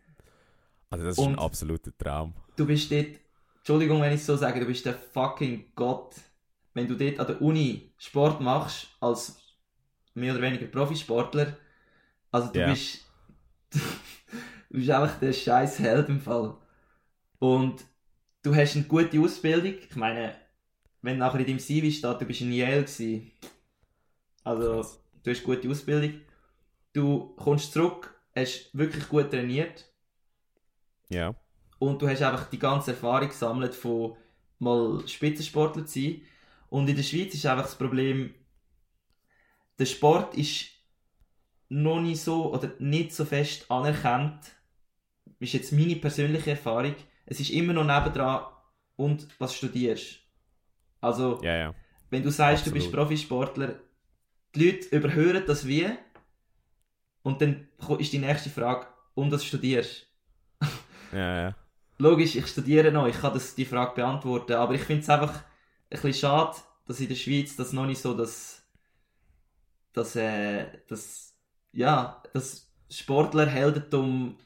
[0.90, 2.34] also das ist ein Und- absoluter Traum.
[2.56, 3.06] Du bist dort,
[3.58, 6.14] Entschuldigung, wenn ich es so sage, du bist der fucking Gott.
[6.74, 9.36] Wenn du dort an der Uni Sport machst, als
[10.14, 11.56] mehr oder weniger Profisportler,
[12.30, 12.70] also du Ja.
[12.70, 13.04] bist,
[13.72, 13.78] du
[14.78, 16.56] bist einfach der scheiß Held im Fall.
[17.38, 17.84] Und
[18.42, 19.74] du hast eine gute Ausbildung.
[19.88, 20.34] Ich meine,
[21.02, 23.30] wenn nachher in deinem CV steht, du bist in Yale gewesen.
[24.44, 24.84] Also,
[25.22, 26.20] du hast gute Ausbildung.
[26.92, 29.84] Du kommst zurück, hast wirklich gut trainiert
[31.10, 31.34] Ja.
[31.78, 34.16] und du hast einfach die ganze Erfahrung gesammelt von
[34.58, 36.22] mal Spitzensportler zu sein.
[36.70, 38.34] Und in der Schweiz ist einfach das Problem,
[39.78, 40.70] der Sport ist
[41.68, 44.40] noch nicht so oder nicht so fest anerkannt.
[45.38, 46.94] Ist jetzt meine persönliche Erfahrung.
[47.26, 48.46] Es ist immer noch nebendran
[48.96, 50.18] und was studierst.
[51.00, 51.74] Also, Ja, ja.
[52.10, 52.92] wenn du sagst, du bist Absolut.
[52.92, 53.80] Profisportler,
[54.54, 55.88] die Leute überhören das wie
[57.22, 57.68] und dann
[57.98, 60.06] ist die nächste Frage, und was studierst?
[61.12, 61.54] Ja, ja.
[61.98, 65.34] Logisch, ich studiere noch, ich kann das, die Frage beantworten, aber ich finde es einfach
[65.34, 65.44] ein
[65.90, 68.62] bisschen schade, dass in der Schweiz das noch nicht so das,
[69.92, 71.34] das, äh, das,
[71.72, 74.38] ja, das Sportlerheldentum,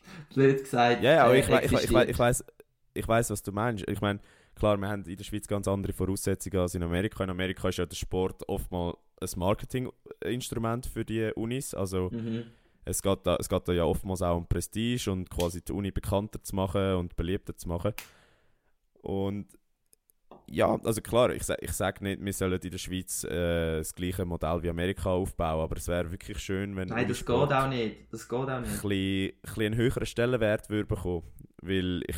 [0.34, 2.08] blöd gesagt, Ja, ja, aber äh, ich, ich, ich, existiert.
[2.08, 2.44] ich weiß,
[2.94, 3.84] ich weiß, was du meinst.
[3.88, 4.20] Ich meine,
[4.56, 7.22] klar, wir haben in der Schweiz ganz andere Voraussetzungen als in Amerika.
[7.24, 11.74] In Amerika ist ja der Sport oftmals ein Marketinginstrument für die Unis.
[11.74, 12.44] Also Mhm.
[12.84, 15.90] es geht, da, es geht da ja oftmals auch um Prestige und quasi die Uni
[15.90, 17.92] bekannter zu machen und beliebter zu machen.
[19.02, 19.46] Und
[20.48, 24.24] ja, also klar, ich, ich sage nicht, wir sollen in der Schweiz äh, das gleiche
[24.24, 27.68] Modell wie Amerika aufbauen, aber es wäre wirklich schön, wenn Nein, das geht Unisport auch
[27.68, 28.72] nicht, das geht auch ein nicht.
[28.82, 31.24] bisschen, ein bisschen einen höheren Stellenwert würde bekommen.
[31.62, 32.16] Weil ich,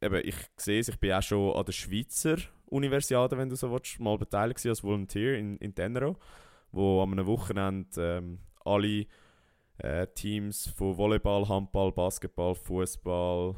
[0.00, 2.36] eben, ich sehe es, ich bin auch schon an der Schweizer
[2.66, 6.16] Universiade, wenn du so willst, mal beteiligt als Volunteer in, in Tenero,
[6.72, 7.88] wo am einem Wochenende
[8.18, 9.06] ähm, alle
[9.78, 13.54] äh, Teams von Volleyball, Handball, Basketball, Fußball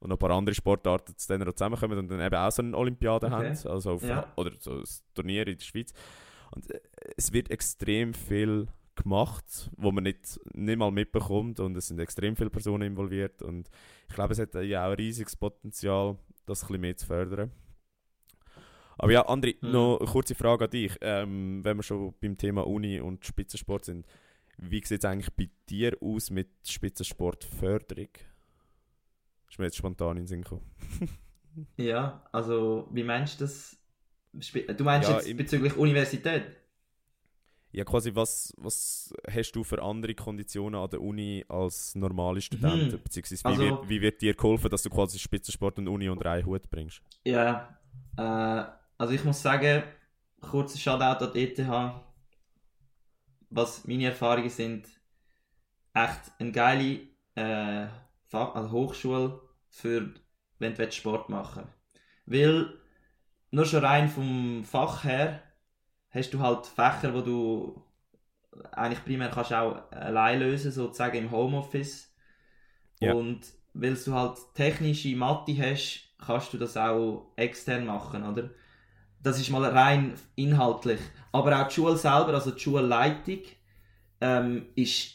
[0.00, 2.76] und noch ein paar andere Sportarten zu Tenero zusammenkommen und dann eben auch so eine
[2.76, 3.34] Olympiade Okay.
[3.34, 4.26] haben, also auf, Ja.
[4.36, 4.84] oder so ein
[5.14, 5.92] Turnier in der Schweiz.
[6.52, 6.80] Und äh,
[7.16, 8.66] es wird extrem viel
[9.02, 13.68] gemacht, wo man nicht, nicht mal mitbekommt und es sind extrem viele Personen involviert und
[14.08, 17.50] ich glaube, es hat ja auch ein riesiges Potenzial, das ein bisschen mehr zu fördern.
[18.98, 19.70] Aber ja, André, Mhm.
[19.72, 20.96] noch eine kurze Frage an dich.
[21.00, 24.06] Ähm, wenn wir schon beim Thema Uni und Spitzensport sind,
[24.58, 28.08] wie sieht es eigentlich bei dir aus mit Spitzensportförderung?
[29.48, 30.70] Ist mir jetzt spontan in den Sinn gekommen.
[31.76, 33.76] Ja, also, wie meinst du das?
[34.32, 36.59] Du meinst Ja, jetzt bezüglich Universität?
[37.72, 42.92] Ja, quasi, was, was hast du für andere Konditionen an der Uni als normale Student?
[42.92, 43.02] Mhm.
[43.02, 46.30] Beziehungsweise, wie, Also- wird, wie wird dir geholfen, dass du quasi Spitzensport und Uni unter
[46.30, 47.00] einen Hut bringst?
[47.24, 47.78] Ja,
[48.16, 48.64] äh,
[48.98, 49.84] also ich muss sagen,
[50.40, 51.92] kurzer Shoutout an die ETH.
[53.50, 54.86] Was meine Erfahrungen sind,
[55.94, 57.00] echt eine geile
[57.34, 57.86] äh,
[58.32, 60.14] also Hochschule für,
[60.58, 61.64] wenn du willst Sport machen
[62.26, 62.78] Weil,
[63.50, 65.42] nur schon rein vom Fach her,
[66.10, 67.82] hast du halt Fächer, wo du
[68.72, 72.12] eigentlich primär kannst auch allein lösen, sozusagen im Homeoffice.
[73.00, 73.14] Ja.
[73.14, 73.40] Und
[73.72, 78.50] weil du halt technische Mathe hast, kannst du das auch extern machen, oder?
[79.22, 81.00] Das ist mal rein inhaltlich.
[81.32, 83.40] Aber auch die Schule selber, also die Schulleitung,
[84.20, 85.14] ähm, ist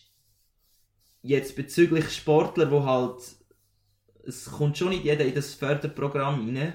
[1.22, 3.22] jetzt bezüglich Sportler, wo halt
[4.28, 6.74] es kommt schon nicht jeder in das Förderprogramm rein,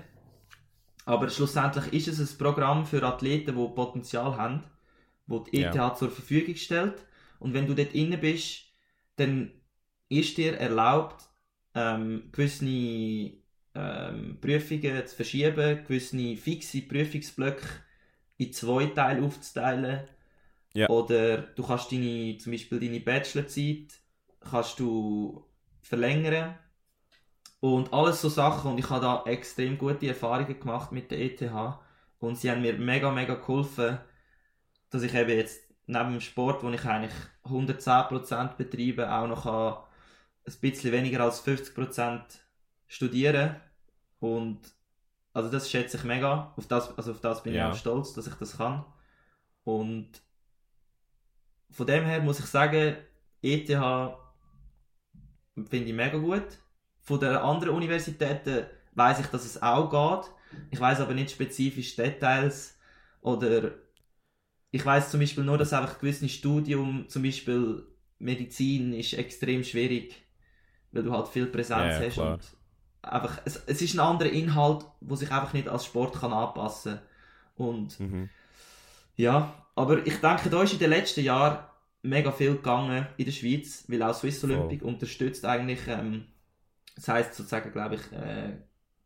[1.04, 4.64] aber schlussendlich ist es ein Programm für Athleten, die Potenzial haben,
[5.26, 5.94] wo die ETH Ja.
[5.94, 7.04] zur Verfügung stellt.
[7.38, 8.64] Und wenn du dort inne bist,
[9.16, 9.52] dann
[10.08, 11.28] ist dir erlaubt,
[11.74, 12.64] ähm, gewisse
[13.74, 17.66] ähm, Prüfungen zu verschieben, gewisse fixe Prüfungsblöcke
[18.38, 20.08] in zwei Teile aufzuteilen.
[20.74, 20.88] Ja.
[20.88, 23.92] Oder du kannst deine, zum Beispiel deine Bachelorzeit
[24.40, 25.44] kannst du
[25.82, 26.56] verlängern.
[27.60, 28.72] Und alles so Sachen.
[28.72, 31.42] Und ich habe da extrem gute Erfahrungen gemacht mit der ETH.
[32.18, 33.98] Und sie haben mir mega, mega geholfen,
[34.90, 37.12] dass ich eben jetzt neben dem Sport, wo ich eigentlich
[37.44, 39.74] 110% betreibe, auch noch kann
[40.46, 42.20] ein bisschen weniger als 50%
[42.86, 43.56] studieren.
[44.20, 44.60] Und
[45.32, 46.52] also das schätze ich mega.
[46.56, 47.68] Auf das, also auf das bin Ja.
[47.68, 48.84] ich auch stolz, dass ich das kann.
[49.64, 50.08] Und
[51.70, 52.96] von dem her muss ich sagen,
[53.42, 54.16] ETH finde
[55.88, 56.58] ich mega gut.
[57.02, 60.30] Von den anderen Universitäten weiß ich, dass es auch geht.
[60.70, 62.78] Ich weiß aber nicht spezifisch Details
[63.22, 63.72] oder
[64.70, 67.84] ich weiß zum Beispiel nur, dass einfach gewisse Studium, zum Beispiel
[68.18, 70.14] Medizin, ist extrem schwierig,
[70.92, 72.38] weil du halt viel Präsenz Ja, hast klar.
[72.38, 72.44] und
[73.02, 77.00] einfach, es, es ist ein anderer Inhalt, wo sich einfach nicht als Sport kann anpassen
[77.56, 78.28] und Mhm.
[79.16, 81.58] ja, aber ich denke, da ist in den letzten Jahren
[82.02, 84.42] mega viel gegangen in der Schweiz, weil auch Swiss.
[84.44, 86.24] Olympic unterstützt eigentlich, ähm,
[87.00, 88.58] das heißt sozusagen, glaube ich, äh,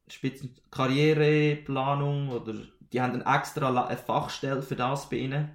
[0.09, 2.55] Spitzen Karriereplanung oder
[2.93, 5.51] die haben eine extra eine Fachstelle für das bei ihnen,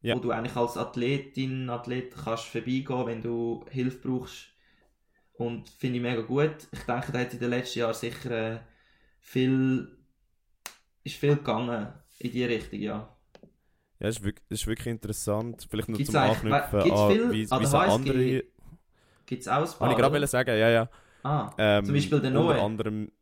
[0.00, 0.16] Ja.
[0.16, 4.48] wo du eigentlich als Athletin, Athlet kannst vorbeigehen, wenn du Hilfe brauchst
[5.34, 6.66] und finde ich mega gut.
[6.72, 8.58] Ich denke, da hat in den letzten Jahren sicher äh,
[9.20, 9.96] viel,
[11.04, 13.16] ist viel gegangen in die Richtung, ja.
[14.00, 15.66] Ja, das ist, wirklich, ist wirklich interessant.
[15.70, 18.42] Vielleicht noch Gibt's zum Anknüpfen an, viel wie, wie so andere...
[19.26, 20.88] Gibt es auch ein paar, ich gerade sagen, ja, ja.
[21.24, 22.56] Ah, Ähm, Zum Beispiel der Unter Noe.
[22.56, 23.12] anderem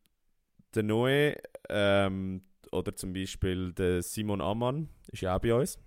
[0.75, 1.37] der Noe
[1.71, 2.43] ähm,
[2.73, 5.79] oder zum Beispiel der Simon Ammann ist ja auch bei uns.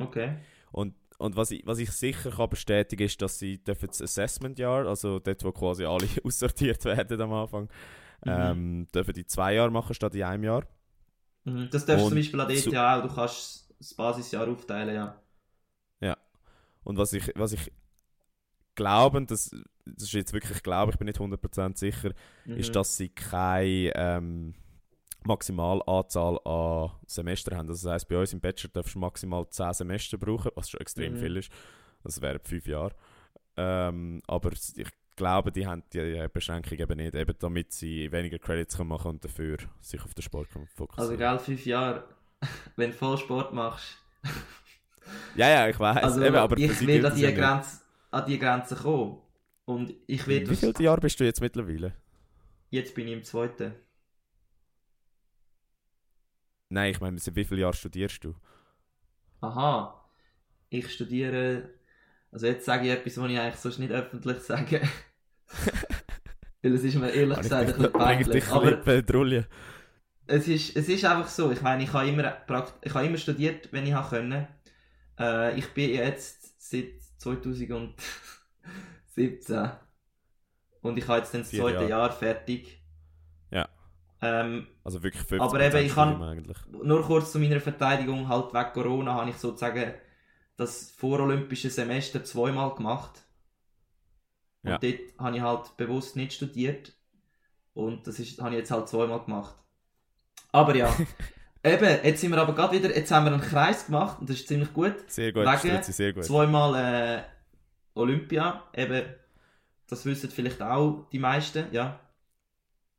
[0.00, 0.36] okay.
[0.72, 4.86] Und, und was, ich, was ich sicher kann bestätigen ist, dass sie dürfen das Assessment-Jahr,
[4.86, 7.68] also dort, wo quasi alle aussortiert werden am Anfang,
[8.24, 8.34] Mhm.
[8.50, 10.64] ähm, dürfen die zwei Jahre machen statt in einem Jahr.
[11.44, 11.68] Mhm.
[11.70, 16.16] Das darfst du zum Beispiel an der ETH auch, du kannst das Basisjahr aufteilen, ja.
[16.84, 17.72] Und was ich, was ich
[18.74, 19.50] glaube, und das,
[19.96, 22.12] ist jetzt wirklich glaube, ich bin nicht 100% sicher,
[22.44, 22.56] Mhm.
[22.56, 24.54] ist, dass sie keine ähm,
[25.24, 27.68] Maximalanzahl an Semestern haben.
[27.68, 30.80] Also das heisst, bei uns im Bachelor darfst du maximal 10 Semester brauchen, was schon
[30.80, 31.18] extrem Mhm.
[31.18, 31.50] viel ist.
[32.02, 32.92] Das wären 5 Jahre.
[33.56, 38.76] Ähm, aber ich glaube, die haben die Beschränkung eben nicht, eben damit sie weniger Credits
[38.76, 42.04] können machen und dafür sich auf den Sport können Also, fokussieren gell, fünf Jahre,
[42.76, 43.96] wenn du voll Sport machst.
[45.36, 46.02] Ja, ja, ich weiß.
[46.02, 47.38] Also, eben, aber ich will an das die, ja nicht.
[47.38, 47.80] Grenze,
[48.14, 49.18] an die Grenze kommen.
[49.64, 51.94] Und ich will, Wie viele Jahre bist du jetzt mittlerweile?
[52.70, 53.74] jetzt bin ich im zweiten.
[56.68, 58.34] Nein, ich meine, seit wie viele Jahre studierst du?
[59.40, 60.04] Aha,
[60.70, 61.70] ich studiere,
[62.32, 64.80] also jetzt sage ich etwas, was ich eigentlich sonst nicht öffentlich sage.
[66.62, 68.50] Weil es ist mir ehrlich gesagt ein bisschen peinlich.
[68.50, 68.82] Aber
[70.26, 72.36] es ist, es ist einfach so, ich meine, ich habe immer,
[72.82, 74.46] ich habe immer studiert, wenn ich habe können.
[75.18, 77.94] Äh, ich bin jetzt seit 2017
[80.82, 81.88] und ich habe jetzt dann das zweite Jahre.
[81.88, 82.82] Jahr fertig.
[83.50, 83.68] Ja.
[84.20, 86.56] Ähm, Also wirklich 50 Aber eben, ich kann- eigentlich.
[86.82, 89.94] nur kurz zu meiner Verteidigung, halt wegen Corona habe ich sozusagen
[90.56, 93.22] das vorolympische Semester zweimal gemacht.
[94.62, 94.78] Und Ja.
[94.78, 96.92] dort habe ich halt bewusst nicht studiert.
[97.74, 99.54] Und das ist, habe ich jetzt halt zweimal gemacht.
[100.52, 100.88] Aber ja,
[101.64, 104.36] eben, jetzt sind wir aber gerade wieder, jetzt haben wir einen Kreis gemacht und das
[104.36, 104.94] ist ziemlich gut.
[105.06, 106.24] Sehr gut, Wegen Stützi, sehr gut.
[106.24, 107.22] Zweimal äh,
[107.94, 109.04] Olympia, eben,
[109.88, 112.00] das wissen vielleicht auch die meisten, ja.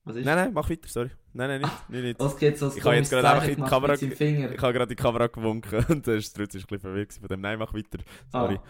[0.04, 0.26] Was ist?
[0.26, 1.12] Nein, nein, mach weiter, sorry.
[1.34, 1.90] Nein, nein, nicht.
[1.90, 2.20] nicht, nicht.
[2.20, 3.94] Was geht's als Ich habe jetzt gerade einfach in die Kamera?
[3.96, 7.42] Ich habe gerade die Kamera gewunken und der Strutz ist ein bisschen verwirrt von dem.
[7.42, 7.98] Nein, mach weiter.
[8.32, 8.56] Sorry.
[8.56, 8.68] Ah,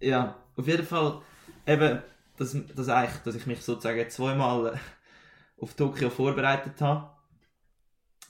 [0.00, 1.20] ja, auf jeden Fall
[1.66, 2.02] eben,
[2.36, 4.80] dass, dass, eigentlich, dass ich mich sozusagen zweimal
[5.60, 7.10] auf Tokio vorbereitet habe.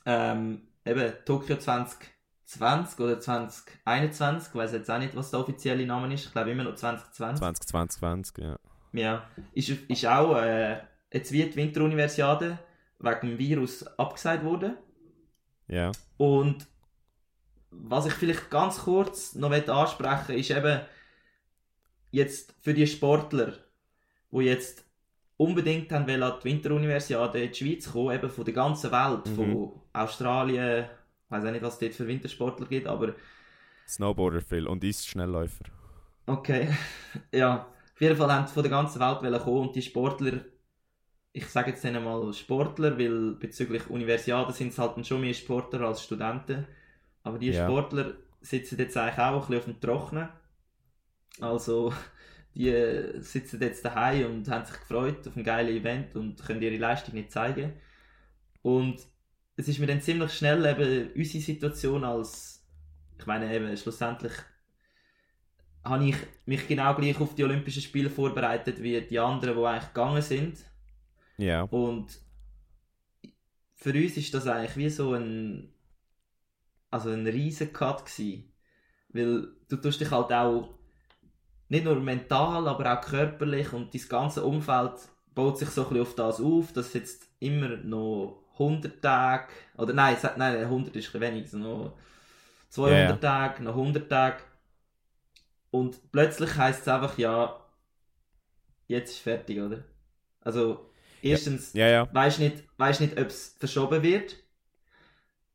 [0.05, 6.13] Ähm, eben Tokio 2020 oder 2021, ich weiß jetzt auch nicht, was der offizielle Name
[6.13, 6.27] ist.
[6.27, 7.39] Ich glaube immer noch 2020.
[7.39, 8.59] 2020, 20, ja.
[8.93, 10.79] Ja, ist, ist auch äh,
[11.13, 12.59] jetzt wie die Winteruniversiade
[13.01, 14.77] wegen dem Virus abgesagt worden.
[15.67, 15.91] Ja.
[16.17, 16.67] Und
[17.71, 20.81] was ich vielleicht ganz kurz noch möchte ansprechen ist eben
[22.11, 23.55] jetzt für die Sportler,
[24.31, 24.85] die jetzt
[25.45, 29.27] unbedingt haben wollen, an die Winteruniversiade in die Schweiz kommen, eben von der ganzen Welt,
[29.27, 29.29] Mhm.
[29.29, 30.85] von Australien,
[31.27, 33.15] ich weiß auch nicht, was es dort für Wintersportler gibt, aber
[33.87, 35.65] Snowboarder viel und ist Schnellläufer.
[36.27, 36.69] okay,
[37.33, 40.41] ja, auf jeden Fall haben sie von der ganzen Welt wollen kommen und die Sportler,
[41.33, 45.83] ich sage jetzt denen mal Sportler, weil bezüglich Universiade sind es halt schon mehr Sportler
[45.83, 46.67] als Studenten,
[47.25, 47.55] aber die Ja.
[47.55, 50.29] Sportler sitzen jetzt eigentlich auch ein bisschen auf dem Trocknen,
[51.41, 51.93] also
[52.55, 56.77] die sitzen jetzt daheim und haben sich gefreut auf ein geiles Event und können ihre
[56.77, 57.73] Leistung nicht zeigen
[58.63, 58.99] und
[59.57, 62.67] es ist mir dann ziemlich schnell eben unsere Situation als,
[63.19, 64.33] ich meine eben schlussendlich
[65.85, 69.89] habe ich mich genau gleich auf die Olympischen Spiele vorbereitet wie die anderen, die eigentlich
[69.89, 70.59] gegangen sind.
[71.37, 71.63] Ja.
[71.65, 72.19] Und
[73.75, 75.75] für uns ist das eigentlich wie so ein,
[76.91, 78.51] also ein riesen Cut gewesen.
[79.11, 80.75] Weil du tust dich halt auch
[81.69, 84.93] nicht nur mental, aber auch körperlich und dein ganze Umfeld
[85.35, 89.93] baut sich so ein bisschen auf das auf, dass jetzt immer noch 100 Tage, oder
[89.95, 91.93] nein, nein, 100 ist ein bisschen wenig, so noch
[92.71, 93.23] 200 Ja, ja.
[93.23, 94.39] Tage, noch 100 Tage.
[95.71, 97.61] Und plötzlich heisst es einfach, ja,
[98.87, 99.85] jetzt ist fertig, oder?
[100.41, 100.91] Also,
[101.23, 102.09] erstens, Ja, ja.
[102.11, 104.37] Weiß nicht, weißt nicht, ob es verschoben wird.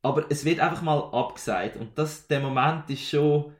[0.02, 1.76] aber es wird einfach mal abgesagt.
[1.76, 3.54] Und das, der Moment ist schon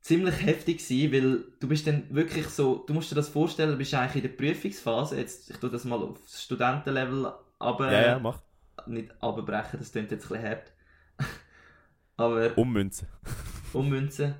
[0.00, 3.76] ziemlich heftig gewesen, weil du bist dann wirklich so, du musst dir das vorstellen, du
[3.76, 8.18] bist eigentlich in der Prüfungsphase, jetzt, ich tue das mal aufs Studentenlevel, aber Ja, ja,
[8.18, 8.40] mach.
[8.86, 10.72] nicht abbrechen, das klingt jetzt ein bisschen hart.
[12.16, 13.08] aber Ummünzen.
[13.72, 14.34] ummünzen.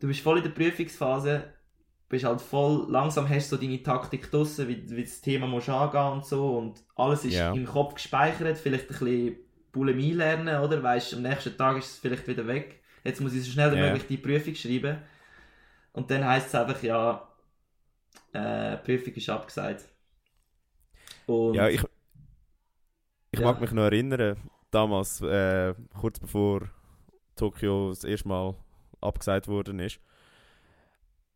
[0.00, 1.44] Du bist voll in der Prüfungsphase,
[2.08, 5.68] bist halt voll, langsam hast du so deine Taktik draussen, wie, wie das Thema musst
[5.68, 7.52] angehen und so und alles ist Ja.
[7.52, 9.36] im Kopf gespeichert, vielleicht ein bisschen
[9.72, 10.82] Bulimie lernen, oder?
[10.82, 12.81] Weißt, am nächsten Tag ist es vielleicht wieder weg.
[13.04, 13.86] Jetzt muss ich so schnell wie Ja.
[13.90, 14.98] möglich die Prüfung schreiben.
[15.92, 17.28] Und dann heisst es einfach, ja,
[18.32, 19.88] äh, die Prüfung ist abgesagt.
[21.26, 21.82] Und Ja, ich,
[23.30, 23.44] ich Ja.
[23.44, 24.36] mag mich noch erinnern,
[24.70, 26.68] damals, äh, kurz bevor
[27.36, 28.54] Tokio das erste Mal
[29.00, 30.00] abgesagt worden ist,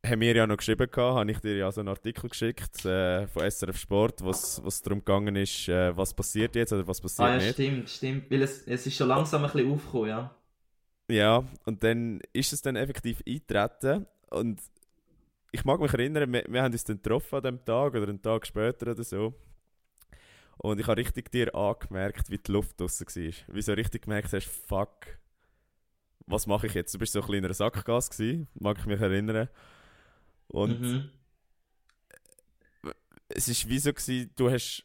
[0.05, 3.27] haben wir ja noch geschrieben, gehabt, habe ich dir ja so einen Artikel geschickt äh,
[3.27, 7.19] von SRF Sport, was was darum gegangen ist, äh, was passiert jetzt oder was passiert
[7.27, 7.57] ah, ja, nicht.
[7.57, 8.31] stimmt, stimmt.
[8.31, 10.35] Weil es, es ist schon langsam ein bisschen aufgekommen, ja.
[11.09, 14.61] Ja, und dann ist es dann effektiv eingetreten und
[15.53, 18.21] ich mag mich erinnern, wir, wir haben uns dann getroffen an dem Tag oder einen
[18.21, 19.35] Tag später oder so.
[20.59, 23.55] Und ich habe richtig dir angemerkt, wie die Luft draussen war.
[23.55, 25.19] Wie so richtig gemerkt hast, fuck,
[26.27, 26.95] was mache ich jetzt?
[26.95, 29.49] Du bist so ein kleiner Sackgas gewesen, mag ich mich erinnern.
[30.49, 31.11] Und mhm.
[33.29, 34.85] es ist wie so gewesen, du hast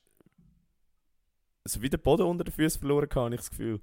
[1.64, 3.80] so wie den Boden unter den Füßen verloren habe ich das Gefühl.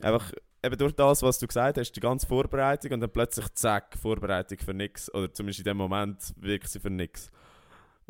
[0.00, 0.32] Einfach
[0.64, 4.58] eben durch das, was du gesagt hast, die ganze Vorbereitung und dann plötzlich zack, Vorbereitung
[4.58, 7.30] für nichts oder zumindest in dem Moment wirkt sie für nichts.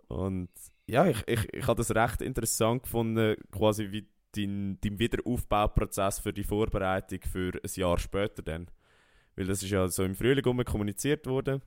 [0.09, 0.51] Und
[0.87, 6.33] ja, ich, ich, ich habe das recht interessant gefunden, quasi wie dein, dein Wiederaufbauprozess für
[6.33, 8.69] die Vorbereitung für ein Jahr später dann.
[9.37, 11.63] Weil das ist ja so im Frühling rum kommuniziert worden.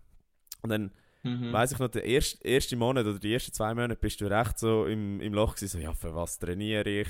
[0.62, 0.92] Und dann
[1.28, 1.52] Mhm.
[1.52, 4.58] Weiß ich noch, der erste, erste Monat oder die ersten zwei Monate bist du recht
[4.60, 7.08] so im, im Loch gewesen, so, ja, für was trainiere ich?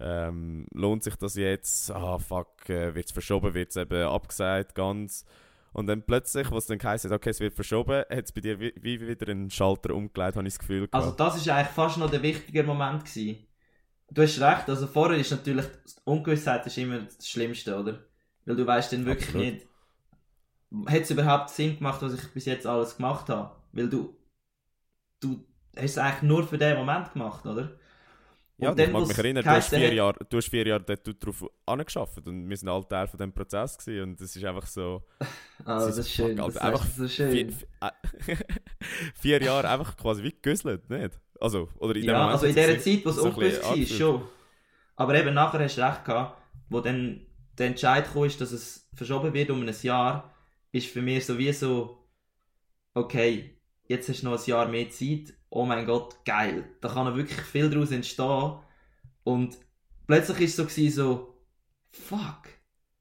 [0.00, 1.90] Ähm, lohnt sich das jetzt?
[1.90, 5.24] Ah, fuck, äh, wird es verschoben, wird es eben abgesagt, ganz.
[5.72, 8.72] Und dann plötzlich, was dann heisst, okay, es wird verschoben, hat es bei dir wie,
[8.80, 10.88] wie wieder einen Schalter umgelegt, habe ich das Gefühl.
[10.90, 11.20] Also gehabt.
[11.20, 13.46] das ist eigentlich fast noch der wichtige Moment gewesen.
[14.10, 15.66] Du hast recht, also vorher ist natürlich,
[16.04, 18.04] Ungewissheit ist immer das Schlimmste, oder?
[18.46, 19.46] Weil du weißt dann wirklich Absolut.
[19.46, 19.66] nicht,
[20.86, 23.54] hat es überhaupt Sinn gemacht, was ich bis jetzt alles gemacht habe?
[23.72, 24.16] Weil du,
[25.20, 25.44] du
[25.76, 27.77] hast es eigentlich nur für den Moment gemacht, oder?
[28.60, 31.24] Ja, Und ich mag mich erinnern, du hast, vier Jahre, du hast vier Jahre dort
[31.24, 34.66] drauf angeschafft und wir sind alle Teil von diesem Prozess gewesen und es ist einfach
[34.66, 35.04] so...
[35.64, 37.30] Ah, Das das ist schön, fuck, das einfach so schön.
[37.30, 38.36] Vier, vier, äh,
[39.14, 41.20] vier Jahre einfach quasi wie gegüsselt, nicht?
[41.40, 44.22] Also, oder in ja, Moment also in dieser Zeit, wo es so ungewiss war, schon.
[44.96, 48.88] Aber eben nachher hast du recht gehabt, wo dann der Entscheid kam, ist, dass es
[48.94, 50.34] verschoben wird um ein Jahr,
[50.72, 52.08] ist für mich sowieso,
[52.94, 57.14] okay, jetzt hast du noch ein Jahr mehr Zeit, oh mein Gott, geil, da kann
[57.16, 58.54] wirklich viel daraus entstehen.
[59.24, 59.56] Und
[60.06, 61.34] plötzlich ist es so, gewesen, so,
[61.90, 62.48] fuck,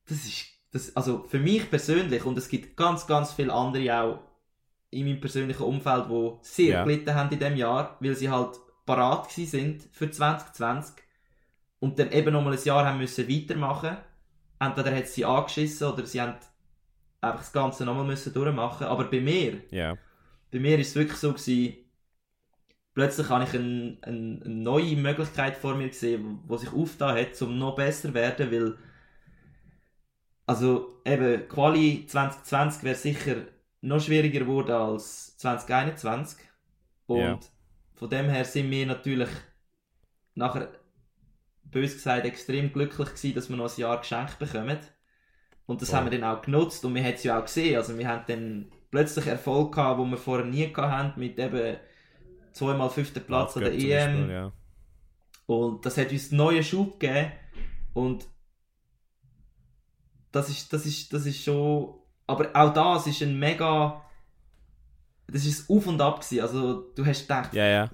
[0.08, 4.20] das ist, das, also für mich persönlich, und es gibt ganz, ganz viele andere auch
[4.90, 6.84] in meinem persönlichen Umfeld, die sehr Ja.
[6.84, 10.96] gelitten haben in diesem Jahr, weil sie halt parat sind für 2020
[11.80, 13.98] und dann eben nochmal ein Jahr haben müssen weitermachen.
[14.60, 16.36] Entweder hat sie angeschissen oder sie haben
[17.22, 18.88] einfach das Ganze nochmal müssen durchmachen.
[18.88, 19.98] Aber bei mir, Ja,
[20.52, 21.78] bei mir ist es wirklich so gewesen,
[22.98, 27.42] plötzlich habe ich ein, ein, eine neue Möglichkeit vor mir gesehen, wo sich aufgetan hat,
[27.44, 28.78] um noch besser zu werden, weil
[30.46, 33.36] also eben Quali 2020 wäre sicher
[33.82, 36.40] noch schwieriger geworden als 2021
[37.08, 37.40] und Ja.
[37.96, 39.30] von dem her sind wir natürlich
[40.36, 40.72] nachher
[41.64, 44.80] bös gesagt extrem glücklich gewesen, dass wir noch ein Jahr geschenkt bekommen
[45.68, 45.94] und das Voll.
[45.94, 48.26] haben wir dann auch genutzt und wir haben es ja auch gesehen, also wir haben
[48.28, 51.78] dann plötzlich Erfolg gehabt, wo wir vorher nie gehabt haben, mit eben
[52.58, 54.52] zweimal fünften Platz an der EM Beispiel, ja.
[55.46, 57.32] und das hat uns einen neuen Schub gegeben
[57.94, 58.26] und
[60.32, 61.96] das ist, das ist, das ist schon,
[62.28, 64.02] aber auch das ist ein mega,
[65.28, 66.42] das ist Auf und Ab gewesen.
[66.42, 67.90] also du hast gedacht, Ja, ja.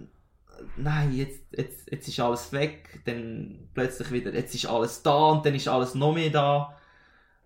[0.76, 5.46] nein, jetzt, jetzt, jetzt ist alles weg, dann plötzlich wieder, jetzt ist alles da und
[5.46, 6.76] dann ist alles noch mehr da.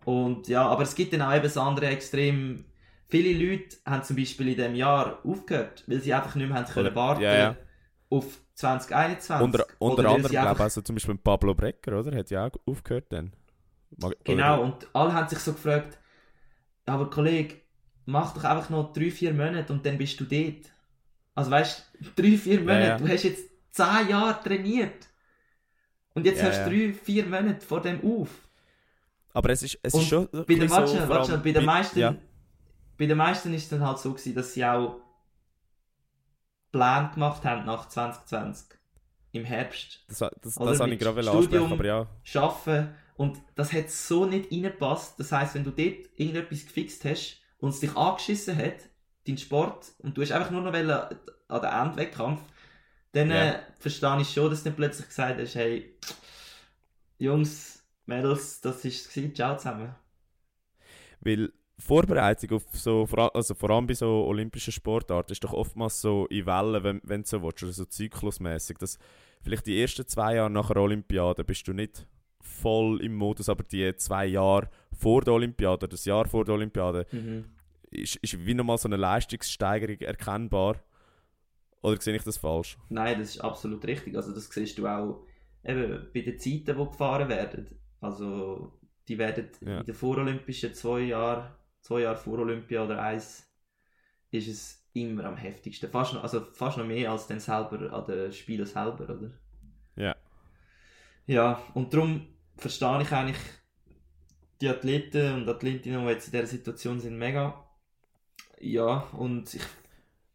[0.05, 2.63] Und ja, aber es gibt dann auch eben das andere Extrem.
[3.09, 6.71] Viele Leute haben zum Beispiel in diesem Jahr aufgehört, weil sie einfach nicht mehr haben
[6.71, 7.57] können warten ja, ja.
[8.09, 9.37] auf 2021.
[9.45, 12.15] Unter, unter anderem, glaube ich, also zum Beispiel Pablo Brecker, oder?
[12.17, 13.33] Hat ja auch aufgehört dann.
[13.97, 15.97] Mag- Genau, und alle haben sich so gefragt,
[16.85, 17.55] aber Kollege,
[18.05, 20.71] mach doch einfach noch drei, vier Monate und dann bist du dort.
[21.35, 22.97] Also weißt du, drei, vier Monate, ja.
[22.97, 25.07] du hast jetzt zehn Jahre trainiert.
[26.15, 26.69] Und jetzt Ja, hörst du ja.
[26.69, 28.29] drei, vier Monate vor dem auf.
[29.33, 30.27] aber es ist, es Und ist schon.
[30.45, 32.15] Bei den, warte so, bei den meisten, Ja,
[32.97, 34.99] bei den meisten ist es dann halt so gewesen, dass sie auch
[36.71, 38.77] Pläne gemacht haben nach 2020.
[39.33, 40.03] Im Herbst.
[40.07, 42.07] das, das, das, das habe ich gerade ansprechen, Studium- aber ja.
[42.35, 45.19] Arbeiten Und das hat so nicht reingepasst.
[45.19, 48.75] Das heisst, wenn du dort irgendetwas gefixt hast und es dich angeschissen hat,
[49.27, 52.41] dein Sport, und du hast einfach nur noch wollen, an den Endwettkampf,
[53.13, 53.51] dann Ja.
[53.51, 55.95] äh, verstehe ich schon, dass du dann plötzlich gesagt hast, hey,
[57.19, 59.95] Jungs, Mädels, das war es, ciao zusammen.
[61.21, 66.25] Weil Vorbereitung auf so, also vor allem bei so olympischen Sportarten ist doch oftmals so
[66.27, 68.97] in Wellen, wenn, wenn du so willst, oder so zyklusmäßig, dass
[69.41, 72.07] vielleicht die ersten zwei Jahre nach der Olympiade bist du nicht
[72.41, 77.05] voll im Modus, aber die zwei Jahre vor der Olympiade, das Jahr vor der Olympiade,
[77.91, 80.77] ist, ist wie nochmal so eine Leistungssteigerung erkennbar.
[81.83, 82.77] Oder sehe ich das falsch?
[82.89, 84.15] Nein, das ist absolut richtig.
[84.15, 85.25] Also das siehst du auch
[85.63, 87.67] eben bei den Zeiten, die gefahren werden.
[88.01, 88.73] Also
[89.07, 89.79] die werden Ja.
[89.79, 91.49] in den vorolympischen zwei Jahren,
[91.81, 93.45] zwei Jahre vor Olympia oder eins,
[94.31, 95.89] ist es immer am heftigsten.
[95.89, 99.31] Fast noch, also fast noch mehr als dann selber an den Spielen selber, oder?
[99.95, 100.15] Ja.
[101.25, 103.37] Ja, und darum verstehe ich eigentlich
[104.61, 107.63] die Athleten und Athletinnen, die jetzt in dieser Situation sind, mega.
[108.59, 109.61] Ja, und ich,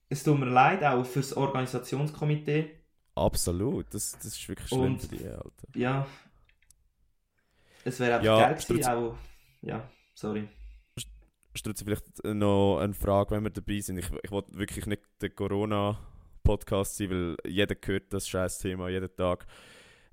[0.08, 2.78] es tut mir leid, auch für das Organisationskomitee.
[3.14, 5.68] Absolut, das, das ist wirklich schlimm Und- für die Alter.
[5.74, 6.06] Ja.
[7.84, 9.16] Es wäre einfach Ja, geil gewesen, auch.
[9.62, 10.48] Ja, sorry.
[11.54, 13.98] Strutzi, vielleicht noch eine Frage, wenn wir dabei sind.
[13.98, 19.14] Ich, ich wollte wirklich nicht der Corona-Podcast sein, weil jeder hört das scheiß Thema jeden
[19.14, 19.46] Tag.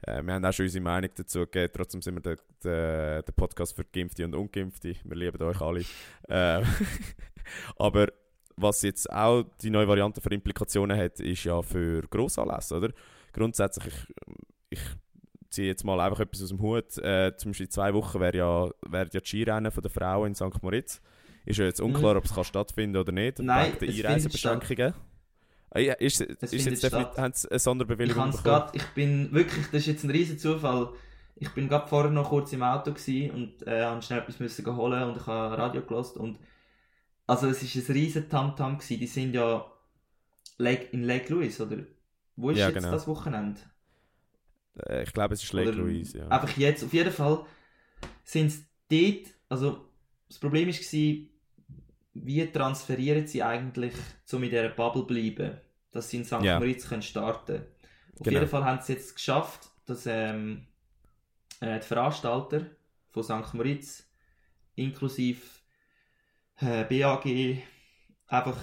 [0.01, 1.73] Äh, wir haben auch schon unsere Meinung dazu gegeben.
[1.75, 4.95] Trotzdem sind wir der, der, der Podcast für Geimpfte und Ungeimpfte.
[5.03, 5.85] Wir lieben euch alle.
[6.27, 6.63] Äh,
[7.77, 8.07] aber
[8.57, 12.89] was jetzt auch die neue Variante für Implikationen hat, ist ja für Grossanlässe, oder?
[13.31, 14.81] Grundsätzlich, ich, ich
[15.49, 16.97] ziehe jetzt mal einfach etwas aus dem Hut.
[16.97, 20.27] Äh, zum Beispiel in zwei Wochen wäre ja, wär ja die Skirennen von der Frauen
[20.27, 20.61] in St.
[20.61, 21.01] Moritz.
[21.45, 23.45] Ist ja jetzt unklar, ob es kann stattfinden oder nicht, Mhm.
[23.45, 24.93] Nein, wegen der es Einreisebeschränkungen.
[25.71, 27.59] Ah, ja, ist, ist findet jetzt definitiv, haben sie eine
[28.03, 28.43] Ich, Sonderbewilligung hab's bekommen?
[28.43, 30.89] grad, ich bin wirklich, das ist jetzt ein riesen Zufall.
[31.35, 35.03] Ich bin gerade vorher noch kurz im Auto und äh, habe schnell etwas müssen holen
[35.03, 36.37] und ich habe Radio gelost und
[37.27, 38.79] also es ist ein riesen Tamtam.
[38.89, 39.65] Die sind ja
[40.59, 41.77] Lake, in Lake Louise oder
[42.37, 42.91] wo ist Ja, jetzt genau.
[42.91, 43.61] das Wochenende?
[44.87, 46.29] Äh, ich glaube, es ist Lake Oder Louise, ja.
[46.29, 47.45] Einfach jetzt, auf jeden Fall
[48.23, 48.65] sind sie
[49.23, 49.88] dort, also
[50.29, 51.27] das Problem war,
[52.13, 53.93] wie transferieren sie eigentlich,
[54.31, 55.57] um in dieser Bubble bleiben,
[55.91, 56.41] dass sie in St.
[56.43, 56.59] Ja.
[56.59, 57.57] Moritz können starten
[58.19, 58.39] Auf Genau.
[58.39, 60.67] jeden Fall haben sie jetzt geschafft, dass ähm,
[61.61, 62.65] äh, die Veranstalter
[63.09, 63.53] von St.
[63.53, 64.07] Moritz
[64.75, 65.41] inklusive
[66.61, 67.63] äh, BAG
[68.27, 68.57] einfach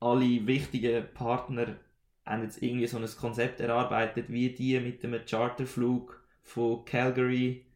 [0.00, 1.76] alle wichtigen Partner
[2.24, 7.66] haben jetzt irgendwie so ein Konzept erarbeitet, wie die mit einem Charterflug von Calgary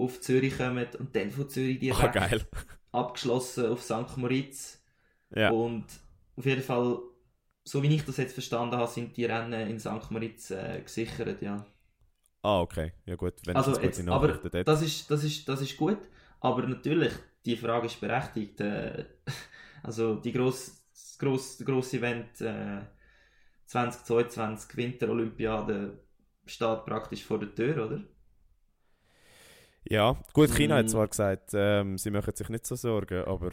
[0.00, 2.46] auf Zürich kommen und dann von Zürich Ah, direkt geil.
[2.92, 4.16] abgeschlossen auf St.
[4.16, 4.82] Moritz.
[5.34, 5.50] Ja.
[5.50, 5.86] Und
[6.36, 7.00] auf jeden Fall,
[7.64, 10.10] so wie ich das jetzt verstanden habe, sind die Rennen in St.
[10.10, 11.66] Moritz äh, gesichert, ja.
[12.42, 12.92] Ah, okay.
[13.06, 14.66] Ja gut, wenn Also jetzt gute aber dort.
[14.66, 15.98] das ist, das, ist, das ist gut,
[16.40, 17.12] aber natürlich,
[17.44, 18.60] die Frage ist berechtigt.
[18.60, 19.06] Äh,
[19.82, 22.80] also die gross, das gross, das grosse Event äh,
[23.66, 25.98] 2022 Winterolympiade
[26.46, 28.04] steht praktisch vor der Tür, oder?
[29.84, 30.78] Ja, gut, China Mm.
[30.78, 33.50] hat zwar gesagt, ähm, sie machen sich nicht so Sorgen, aber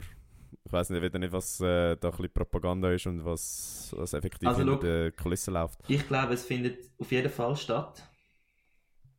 [0.65, 4.47] ich weiß nicht, wieder nicht, was äh, da ein Propaganda ist und was, was effektiv
[4.49, 4.75] Also, schau.
[4.75, 5.79] der Kulisse läuft.
[5.87, 8.03] Ich glaube, es findet auf jeden Fall statt.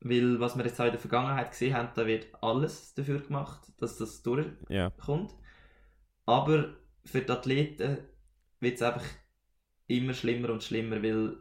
[0.00, 3.72] Weil, was wir jetzt auch in der Vergangenheit gesehen haben, da wird alles dafür gemacht,
[3.78, 4.60] dass das durchkommt.
[4.68, 4.92] Ja,
[6.26, 7.98] Aber für die Athleten
[8.60, 9.04] wird es einfach
[9.88, 11.36] immer schlimmer und schlimmer, weil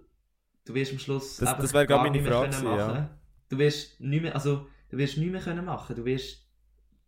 [0.65, 2.77] du wirst am Schluss Das- einfach das gar meine nicht mehr Frage machen.
[2.79, 3.19] ja.
[3.49, 5.95] Du wirst nicht mehr, also du wirst nicht mehr können machen.
[5.95, 6.47] Du wirst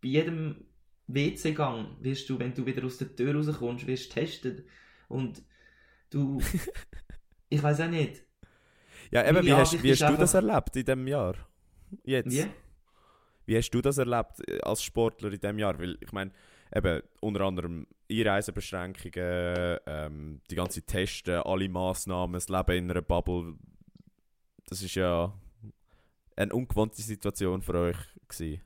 [0.00, 0.64] bei jedem
[1.06, 4.64] WC-Gang wirst du, wenn du wieder aus der Tür rauskommst, wirst getestet
[5.08, 5.42] und
[6.10, 6.40] du,
[7.48, 8.22] ich weiß auch nicht,
[9.10, 11.34] ja eben, Meine wie hast, wie hast du das erlebt in diesem Jahr?
[12.04, 12.30] Jetzt?
[12.30, 12.46] wie?
[13.46, 15.78] Wie hast du das erlebt äh, als Sportler in diesem Jahr?
[15.78, 16.30] Weil ich meine,
[16.72, 23.56] eben unter anderem Einreisebeschränkungen, ähm, die ganze Testen, alle Massnahmen, das Leben in einer Bubble.
[24.66, 25.34] Das ist ja
[26.40, 27.96] eine ungewohnte Situation für euch
[28.28, 28.62] gewesen.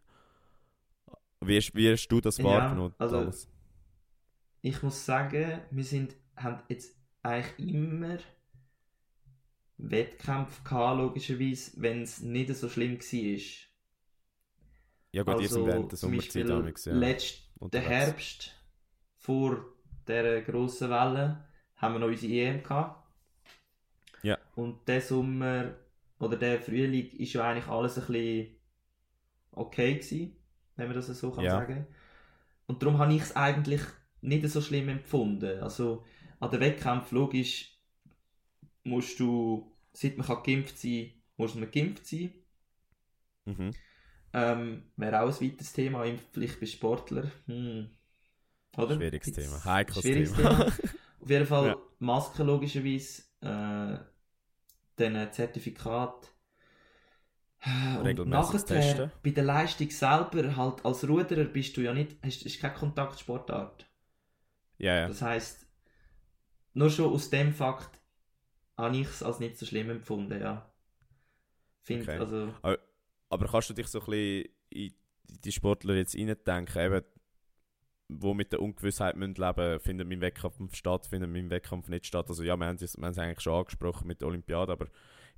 [1.40, 2.94] Wie wie hast du das Ja, wahrgenommen?
[2.98, 3.48] also- damals?
[4.62, 8.16] Ich muss sagen, wir sind, haben jetzt eigentlich immer
[9.76, 13.40] Wettkämpfe gehabt, logischerweise, wenn es nicht so schlimm war.
[15.12, 16.94] ja gut, ihr seid während der Sommerzeit damals, ja.
[16.94, 17.80] letzt, der.
[17.82, 18.54] Herbst
[19.16, 19.66] vor
[20.08, 21.46] dieser grossen Welle
[21.76, 23.06] haben wir noch unsere EM gehabt.
[24.22, 24.38] Ja.
[24.54, 25.74] Und der Sommer
[26.18, 28.56] oder der Frühling ist ja eigentlich alles ein bisschen
[29.52, 30.36] okay gewesen,
[30.76, 31.58] wenn man das so kann Ja.
[31.58, 31.86] sagen.
[32.66, 33.80] Und darum habe ich es eigentlich
[34.20, 35.60] nicht so schlimm empfunden.
[35.60, 36.04] Also
[36.40, 37.78] an den Wettkämpfen, logisch,
[38.84, 42.32] musst du, seit man kann geimpft sein muss man geimpft sein.
[43.46, 43.72] Mhm.
[44.32, 47.30] ähm, wäre auch ein weiteres Thema, vielleicht bei Sportlern.
[47.46, 47.90] Hm.
[48.76, 48.96] Oder?
[48.96, 49.64] Schwieriges Thema.
[49.64, 50.66] Heikles schwieriges Thema.
[51.20, 51.76] Auf jeden Fall Ja.
[51.98, 53.98] Masken logischerweise, äh,
[55.00, 56.32] ein Zertifikat.
[57.62, 59.10] Äh, Und nachher, Testen.
[59.24, 63.86] bei der Leistung selber, halt als Ruderer bist du ja nicht, hast, ist keine Kontaktsportart.
[64.78, 65.08] Ja, ja.
[65.08, 65.66] Das heisst,
[66.74, 68.00] nur schon aus dem Fakt
[68.78, 70.72] habe ich es als nicht so schlimm empfunden, ja.
[71.82, 72.18] Finde, Okay.
[72.18, 72.52] also,
[73.28, 74.94] Aber kannst du dich so ein bisschen in
[75.44, 77.04] die Sportler jetzt reindenken, eben,
[78.08, 82.28] wo mit der Ungewissheit müssen leben findet mein Wettkampf statt, findet mein Wettkampf nicht statt.
[82.28, 84.86] Also ja, wir haben es wir haben es eigentlich schon angesprochen mit der Olympiade, aber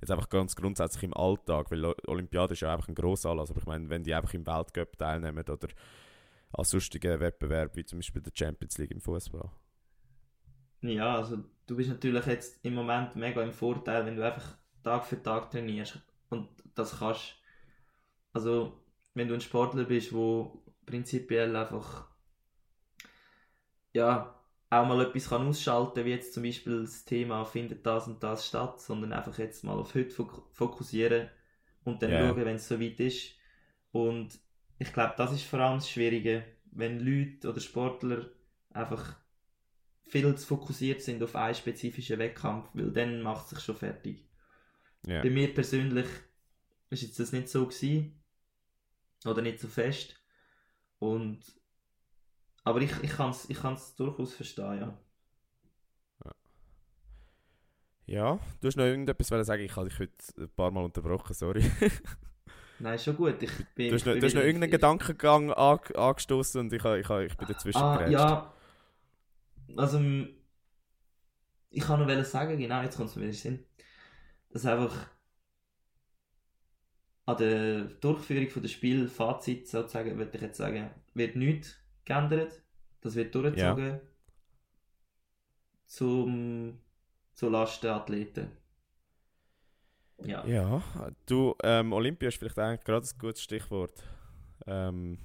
[0.01, 3.61] jetzt einfach ganz grundsätzlich im Alltag, weil Olympiade ist ja einfach ein grosser Anlass, aber
[3.61, 5.67] ich meine, wenn die einfach im Weltcup teilnehmen oder
[6.53, 9.49] an sonstigen Wettbewerben, wie zum Beispiel der Champions League im Fußball.
[10.81, 15.05] ja, also du bist natürlich jetzt im Moment mega im Vorteil, wenn du einfach Tag
[15.05, 15.99] für Tag trainierst
[16.29, 17.35] und das kannst.
[18.33, 18.79] Also,
[19.13, 22.07] wenn du ein Sportler bist, wo prinzipiell einfach
[23.97, 24.35] ja,
[24.69, 28.47] auch mal etwas kann ausschalten, wie jetzt zum Beispiel das Thema findet das und das
[28.47, 31.29] statt, sondern einfach jetzt mal auf heute fok fokussieren
[31.83, 32.19] und dann Ja.
[32.19, 33.33] schauen, wenn es soweit ist.
[33.91, 34.39] Und
[34.79, 38.29] ich glaube, das ist vor allem das Schwierige, wenn Leute oder Sportler
[38.73, 39.15] einfach
[40.07, 44.25] viel zu fokussiert sind auf einen spezifischen Wettkampf, weil dann macht es sich schon fertig.
[45.07, 45.21] Ja.
[45.21, 46.07] Bei mir persönlich
[46.89, 48.21] ist jetzt das nicht so gewesen.
[49.25, 50.15] Oder nicht so fest.
[50.99, 51.39] Und
[52.67, 54.97] aber ich, ich kann es ich kann's durchaus verstehen, ja.
[58.05, 61.33] Ja, du hast noch irgendetwas wollen sagen, ich habe dich heute ein paar Mal unterbrochen,
[61.33, 61.63] sorry.
[62.79, 63.41] Nein, schon gut.
[63.43, 67.09] Ich bin, Du hast noch, du hast noch irgendeinen Gedankengang an, angestoßen und ich, ich,
[67.09, 68.33] ich bin dazwischen Ah, gerätscht.
[68.33, 68.53] ja.
[69.77, 69.99] Also,
[71.69, 73.65] ich kann noch sagen, genau, jetzt kommt es mir in den Sinn,
[74.51, 75.07] dass einfach
[77.27, 81.75] an der Durchführung der Spiel, Fazit sozusagen, würde ich jetzt sagen, wird nichts
[82.07, 82.61] geändert.
[83.01, 83.99] Das wird durchgezogen
[85.85, 86.79] zum,
[87.33, 88.51] zu Lasten Athleten.
[90.23, 90.45] Ja.
[90.45, 90.81] Ja,
[91.27, 94.03] du, ähm, Olympia ist vielleicht eigentlich gerade ein gutes Stichwort.
[94.65, 95.19] Ähm,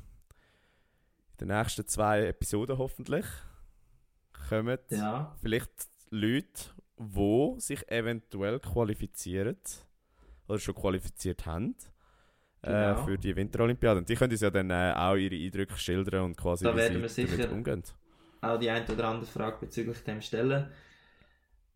[1.38, 3.24] in den nächsten zwei Episoden hoffentlich
[4.48, 5.34] kommen Ja.
[5.40, 9.56] vielleicht Leute, die sich eventuell qualifizieren
[10.46, 11.74] oder schon qualifiziert haben
[12.62, 13.04] äh, Genau.
[13.04, 13.98] für die Winterolympiade.
[13.98, 17.00] Und die können uns ja dann äh, auch ihre Eindrücke schildern und quasi Da werden
[17.02, 17.82] wir sicher- umgehen.
[18.40, 20.68] auch die eine oder andere Frage bezüglich dem stellen.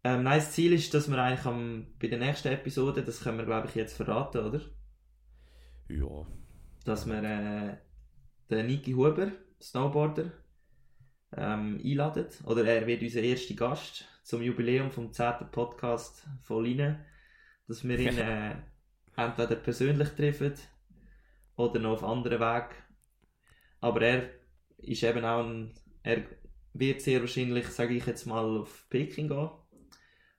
[0.04, 3.38] Ähm, nein, das Ziel ist, dass wir eigentlich am, bei der nächsten Episode, das können
[3.38, 4.60] wir glaube ich jetzt verraten, oder?
[5.88, 6.26] Ja,
[6.84, 7.76] Dass wir äh,
[8.50, 10.30] den Niki Huber, Snowboarder,
[11.36, 12.26] ähm, einladen.
[12.44, 15.50] Oder er wird unser erster Gast zum Jubiläum vom 10.
[15.50, 17.04] Podcast von Line.
[17.68, 18.54] Dass wir ihn äh,
[19.16, 20.54] entweder persönlich treffen
[21.56, 22.70] oder noch auf anderen Weg.
[23.80, 24.30] Aber er
[24.78, 26.22] ist eben auch ein, er
[26.74, 29.50] wird sehr wahrscheinlich, sage ich jetzt mal, auf Peking gehen.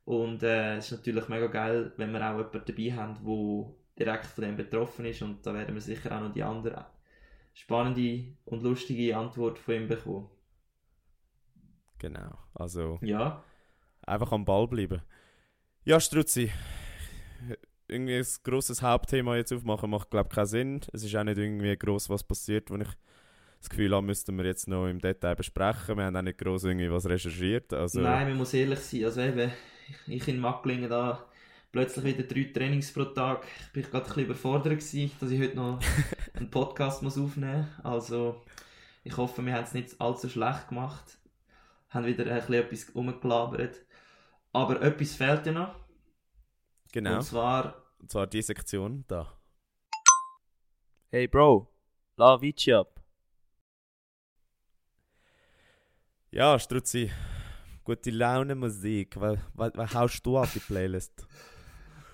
[0.05, 3.25] Und äh, es ist natürlich mega geil, wenn wir auch jemanden dabei haben,
[3.97, 5.21] der direkt von dem betroffen ist.
[5.21, 6.85] Und da werden wir sicher auch noch die andere
[7.53, 10.29] spannende und lustige Antwort von ihm bekommen.
[11.97, 12.37] genau.
[12.53, 13.43] Also Ja,
[14.03, 15.01] einfach am Ball bleiben.
[15.83, 16.51] Ja, Struzzi.
[17.87, 20.81] Irgendwie ein grosses Hauptthema jetzt aufmachen macht, glaube ich, keinen Sinn.
[20.91, 22.87] Es ist auch nicht irgendwie gross was passiert, wo ich
[23.59, 25.97] das Gefühl habe, müssten wir jetzt noch im Detail besprechen.
[25.97, 27.73] Wir haben auch nicht gross irgendwie was recherchiert.
[27.73, 29.05] Also, nein, man muss ehrlich sein.
[29.05, 29.51] Also eben,
[30.07, 31.25] ich in Macklingen da
[31.71, 33.45] plötzlich wieder drei Trainings pro Tag.
[33.67, 35.79] Ich bin gerade ein bisschen überfordert gewesen, dass ich heute noch
[36.33, 37.85] einen Podcast muss aufnehmen muss.
[37.85, 38.41] Also
[39.03, 41.17] ich hoffe, wir haben es nicht allzu schlecht gemacht.
[41.89, 43.85] Haben wieder ein bisschen etwas rumgelabert.
[44.53, 45.86] Aber etwas fehlt ja noch.
[46.91, 47.17] Genau.
[47.17, 49.33] Und zwar Und zwar die Sektion da.
[51.09, 51.67] Hey Bro,
[52.17, 53.01] la Vici ab.
[56.31, 57.11] Ja, Struzzi.
[57.83, 59.19] Gute Laune Musik.
[59.19, 61.25] Was, was, was haust du auf die Playlist?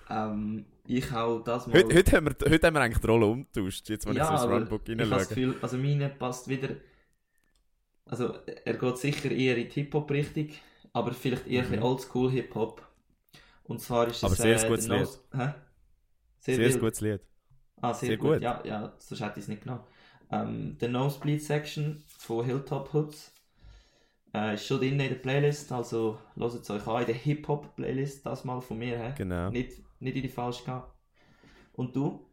[0.08, 1.74] ähm, ich auch das mal...
[1.74, 3.88] Heute, heute, haben wir, heute haben wir eigentlich die Rolle umgetauscht.
[3.88, 5.56] Jetzt, wenn ja, ich so ins Runbook hineinschaue.
[5.60, 6.76] Also meine passt wieder.
[8.06, 10.50] Also er geht sicher eher in die Hip-Hop-Richtung,
[10.92, 12.84] aber vielleicht eher ein bisschen Mhm.
[13.64, 14.24] Und zwar ist es.
[14.24, 15.08] Aber sehr äh, gutes Lied.
[15.32, 15.54] Hä?
[16.38, 17.20] Sehr, Sehr gutes Lied.
[17.80, 18.34] Ah, sehr, sehr gut.
[18.34, 18.42] gut.
[18.42, 19.84] Ja, ja, sonst hätte ich es nicht genommen.
[20.30, 23.32] Ähm, der Nosebleed Section von Hilltop Hoods
[24.34, 28.26] äh, ist schon drin in der Playlist, also hört es euch an, in der Hip-Hop-Playlist,
[28.26, 28.98] das mal von mir.
[28.98, 29.12] He?
[29.16, 29.50] Genau.
[29.50, 30.82] Nicht, nicht in die falsche gehen.
[31.72, 32.26] Und du?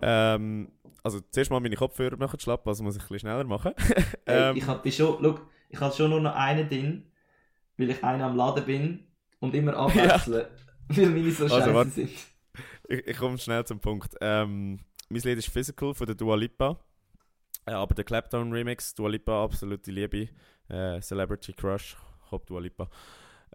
[0.00, 3.72] Ähm, also zuerst mal meine Kopfhörer machen schlapp, also muss ich ein bisschen schneller machen.
[3.76, 4.04] Hey,
[4.50, 5.38] ähm, ich habe schon, schau,
[5.68, 7.12] ich habe schon nur noch einen drin,
[7.76, 9.11] weil ich einer am Laden bin
[9.42, 10.46] und immer abwechseln,
[10.88, 11.90] weil meine so Also, scheiße warte.
[11.90, 12.10] sind.
[12.88, 14.14] ich, ich komme schnell zum Punkt.
[14.20, 16.78] Ähm, mein Lied ist Physical von der Dua Lipa.
[17.66, 20.28] Äh, aber der Clapdown Remix, Dua Lipa, absolute Liebe.
[20.68, 21.96] Äh, Celebrity Crush,
[22.30, 22.88] Hop Dua Lipa.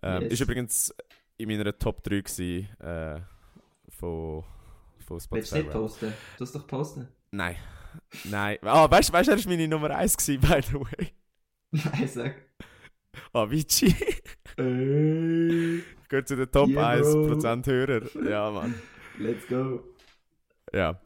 [0.03, 0.33] Ähm, Yes.
[0.33, 0.95] Ist übrigens
[1.37, 3.19] in meiner Top 3 gewesen, äh,
[3.89, 4.43] von,
[5.05, 5.57] von Willst du Spotify.
[5.59, 6.13] nicht posten?
[6.37, 7.07] Du es doch posten.
[7.31, 7.55] Nein.
[8.25, 8.57] Nein.
[8.61, 11.11] Ah, weißt du, er war meine Nummer 1 gewesen, by the way.
[11.71, 12.35] Nein, sag.
[13.33, 13.95] Avicii.
[14.57, 18.29] Ey, Gehört zu den Top Yeah, 1% Hörer.
[18.29, 18.75] Ja, Mann.
[19.19, 19.83] let's go.
[20.73, 20.99] Ja.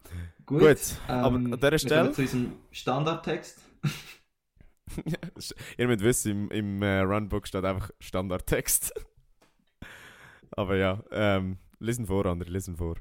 [0.46, 3.60] Gut, Gut, aber ähm, an dieser Stelle- zu unserem Standardtext.
[5.78, 8.94] Ihr müsst wissen, im, im äh, Runbook steht einfach Standardtext.
[10.52, 12.96] Aber ja, ähm, lesen vor, André, lesen vor.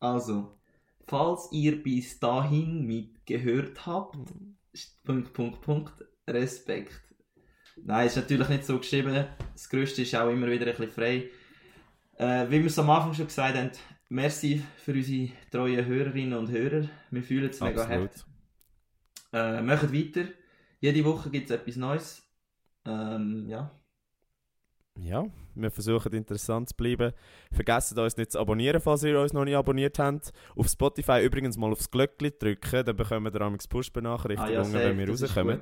[0.00, 0.58] Also,
[1.06, 4.16] falls ihr bis dahin mitgehört habt,
[5.04, 7.00] Punkt, Punkt, Punkt, Respekt.
[7.76, 9.26] Nein, ist natürlich nicht so geschrieben.
[9.52, 11.28] Das Größte ist auch immer wieder ein bisschen frei.
[12.16, 13.70] Äh, wie wir es am Anfang schon gesagt haben,
[14.08, 16.88] merci für unsere treuen Hörerinnen und Hörer.
[17.10, 18.24] Wir fühlen es mega hart.
[19.32, 20.28] Äh, macht weiter.
[20.80, 22.22] Jede Woche gibt es etwas Neues.
[22.86, 23.70] Ähm, ja.
[25.00, 25.24] Ja,
[25.56, 27.12] wir versuchen interessant zu bleiben.
[27.50, 30.32] Vergesst uns nicht zu abonnieren, falls ihr uns noch nicht abonniert habt.
[30.54, 34.98] Auf Spotify übrigens mal aufs Glöckchen drücken, dann bekommen wir amigs Push-Benachrichtigungen, Ah ja, wenn
[34.98, 35.60] wir das rauskommen.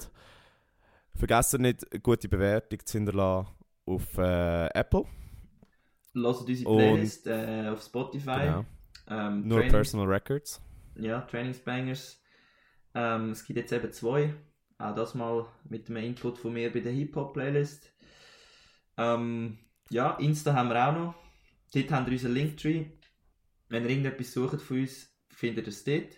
[1.13, 1.19] Gut.
[1.19, 3.49] Vergesst nicht, eine gute Bewertung zu hinterlassen
[3.87, 5.05] auf äh, Apple.
[6.15, 8.39] Hört unsere Und- Playlist äh, auf Spotify.
[8.41, 8.65] Genau.
[9.09, 10.61] Ähm, Nur Trainings- Personal Records.
[10.97, 12.21] Ja, Trainingsbangers.
[12.95, 14.35] Ähm, es gibt jetzt eben zwei.
[14.79, 17.93] Auch das mal mit einem Input von mir bei der Hip-Hop-Playlist.
[18.99, 19.59] Ähm,
[19.91, 21.15] ja, Insta haben wir auch noch.
[21.75, 22.87] Dort haben wir unseren Linktree.
[23.69, 26.17] Wenn ihr irgendetwas sucht von uns, findet ihr es dort.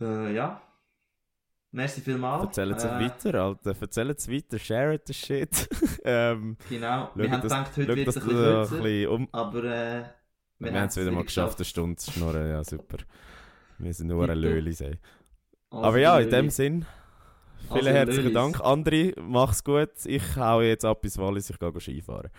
[0.00, 0.62] Äh, ja.
[1.70, 2.44] Merci vielmals.
[2.46, 3.74] Erzählt es äh, weiter, Alter.
[3.80, 5.68] Erzählt es weiter, share the shit.
[6.04, 7.10] ähm, Genau.
[7.14, 9.10] Wir haben dass- gedacht, heute wird es ein bisschen kürzer.
[9.12, 9.28] um...
[9.32, 10.04] Aber äh,
[10.58, 12.48] Wir haben es wieder mal geschafft, eine Stunde zu schnurren.
[12.48, 12.98] Ja, super.
[13.78, 14.98] Wir sind nur ein ey.
[15.70, 16.36] Also, Aber ja, in Löli.
[16.36, 16.86] dem Sinn,
[17.66, 18.34] vielen Also, herzlichen.
[18.34, 18.60] Dank.
[18.60, 19.90] Andri, mach's gut.
[20.06, 22.30] Ich hau jetzt ab bis Wallis, ich gehe Skifahren.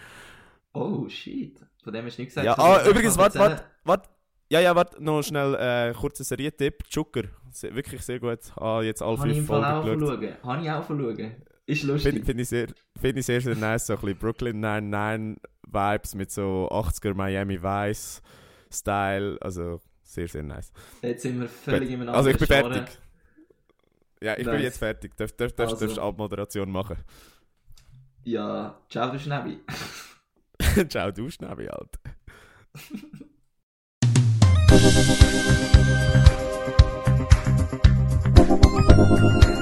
[0.73, 1.59] Oh, shit.
[1.84, 2.45] Von dem hast du nicht gesagt.
[2.45, 4.09] Ja, ah, übrigens, warte, warte, warte.
[4.51, 6.84] Ja, ja, warte, noch schnell äh, kurzer Serietipp.
[6.89, 8.39] Zucker, sehr, wirklich sehr gut.
[8.58, 10.43] Ah, jetzt alle Habe ich fünf Folgen geschaut.
[10.43, 11.36] Habe ich auch schauen.
[11.66, 12.14] Ist lustig.
[12.14, 12.68] Finde find ich, sehr,
[13.00, 13.86] find ich sehr, sehr nice.
[13.88, 18.22] So ein bisschen Brooklyn 99 Vibes mit so 80er Miami Vice
[18.72, 19.38] Style.
[19.41, 20.72] Also sehr, sehr nice.
[21.02, 23.00] Jetzt sind wir völlig im Also ich bin anderen fertig.
[24.22, 24.64] Ja, ich bin Nice.
[24.64, 25.16] jetzt fertig.
[25.16, 25.86] Darf, darf, darf, Also.
[25.86, 26.97] darfst du Abmoderation machen?
[28.26, 29.60] Ja, ciao, du Schnäbi.
[30.89, 32.00] Ciao, du Schnäbi, Alter.
[39.06, 39.59] 不不。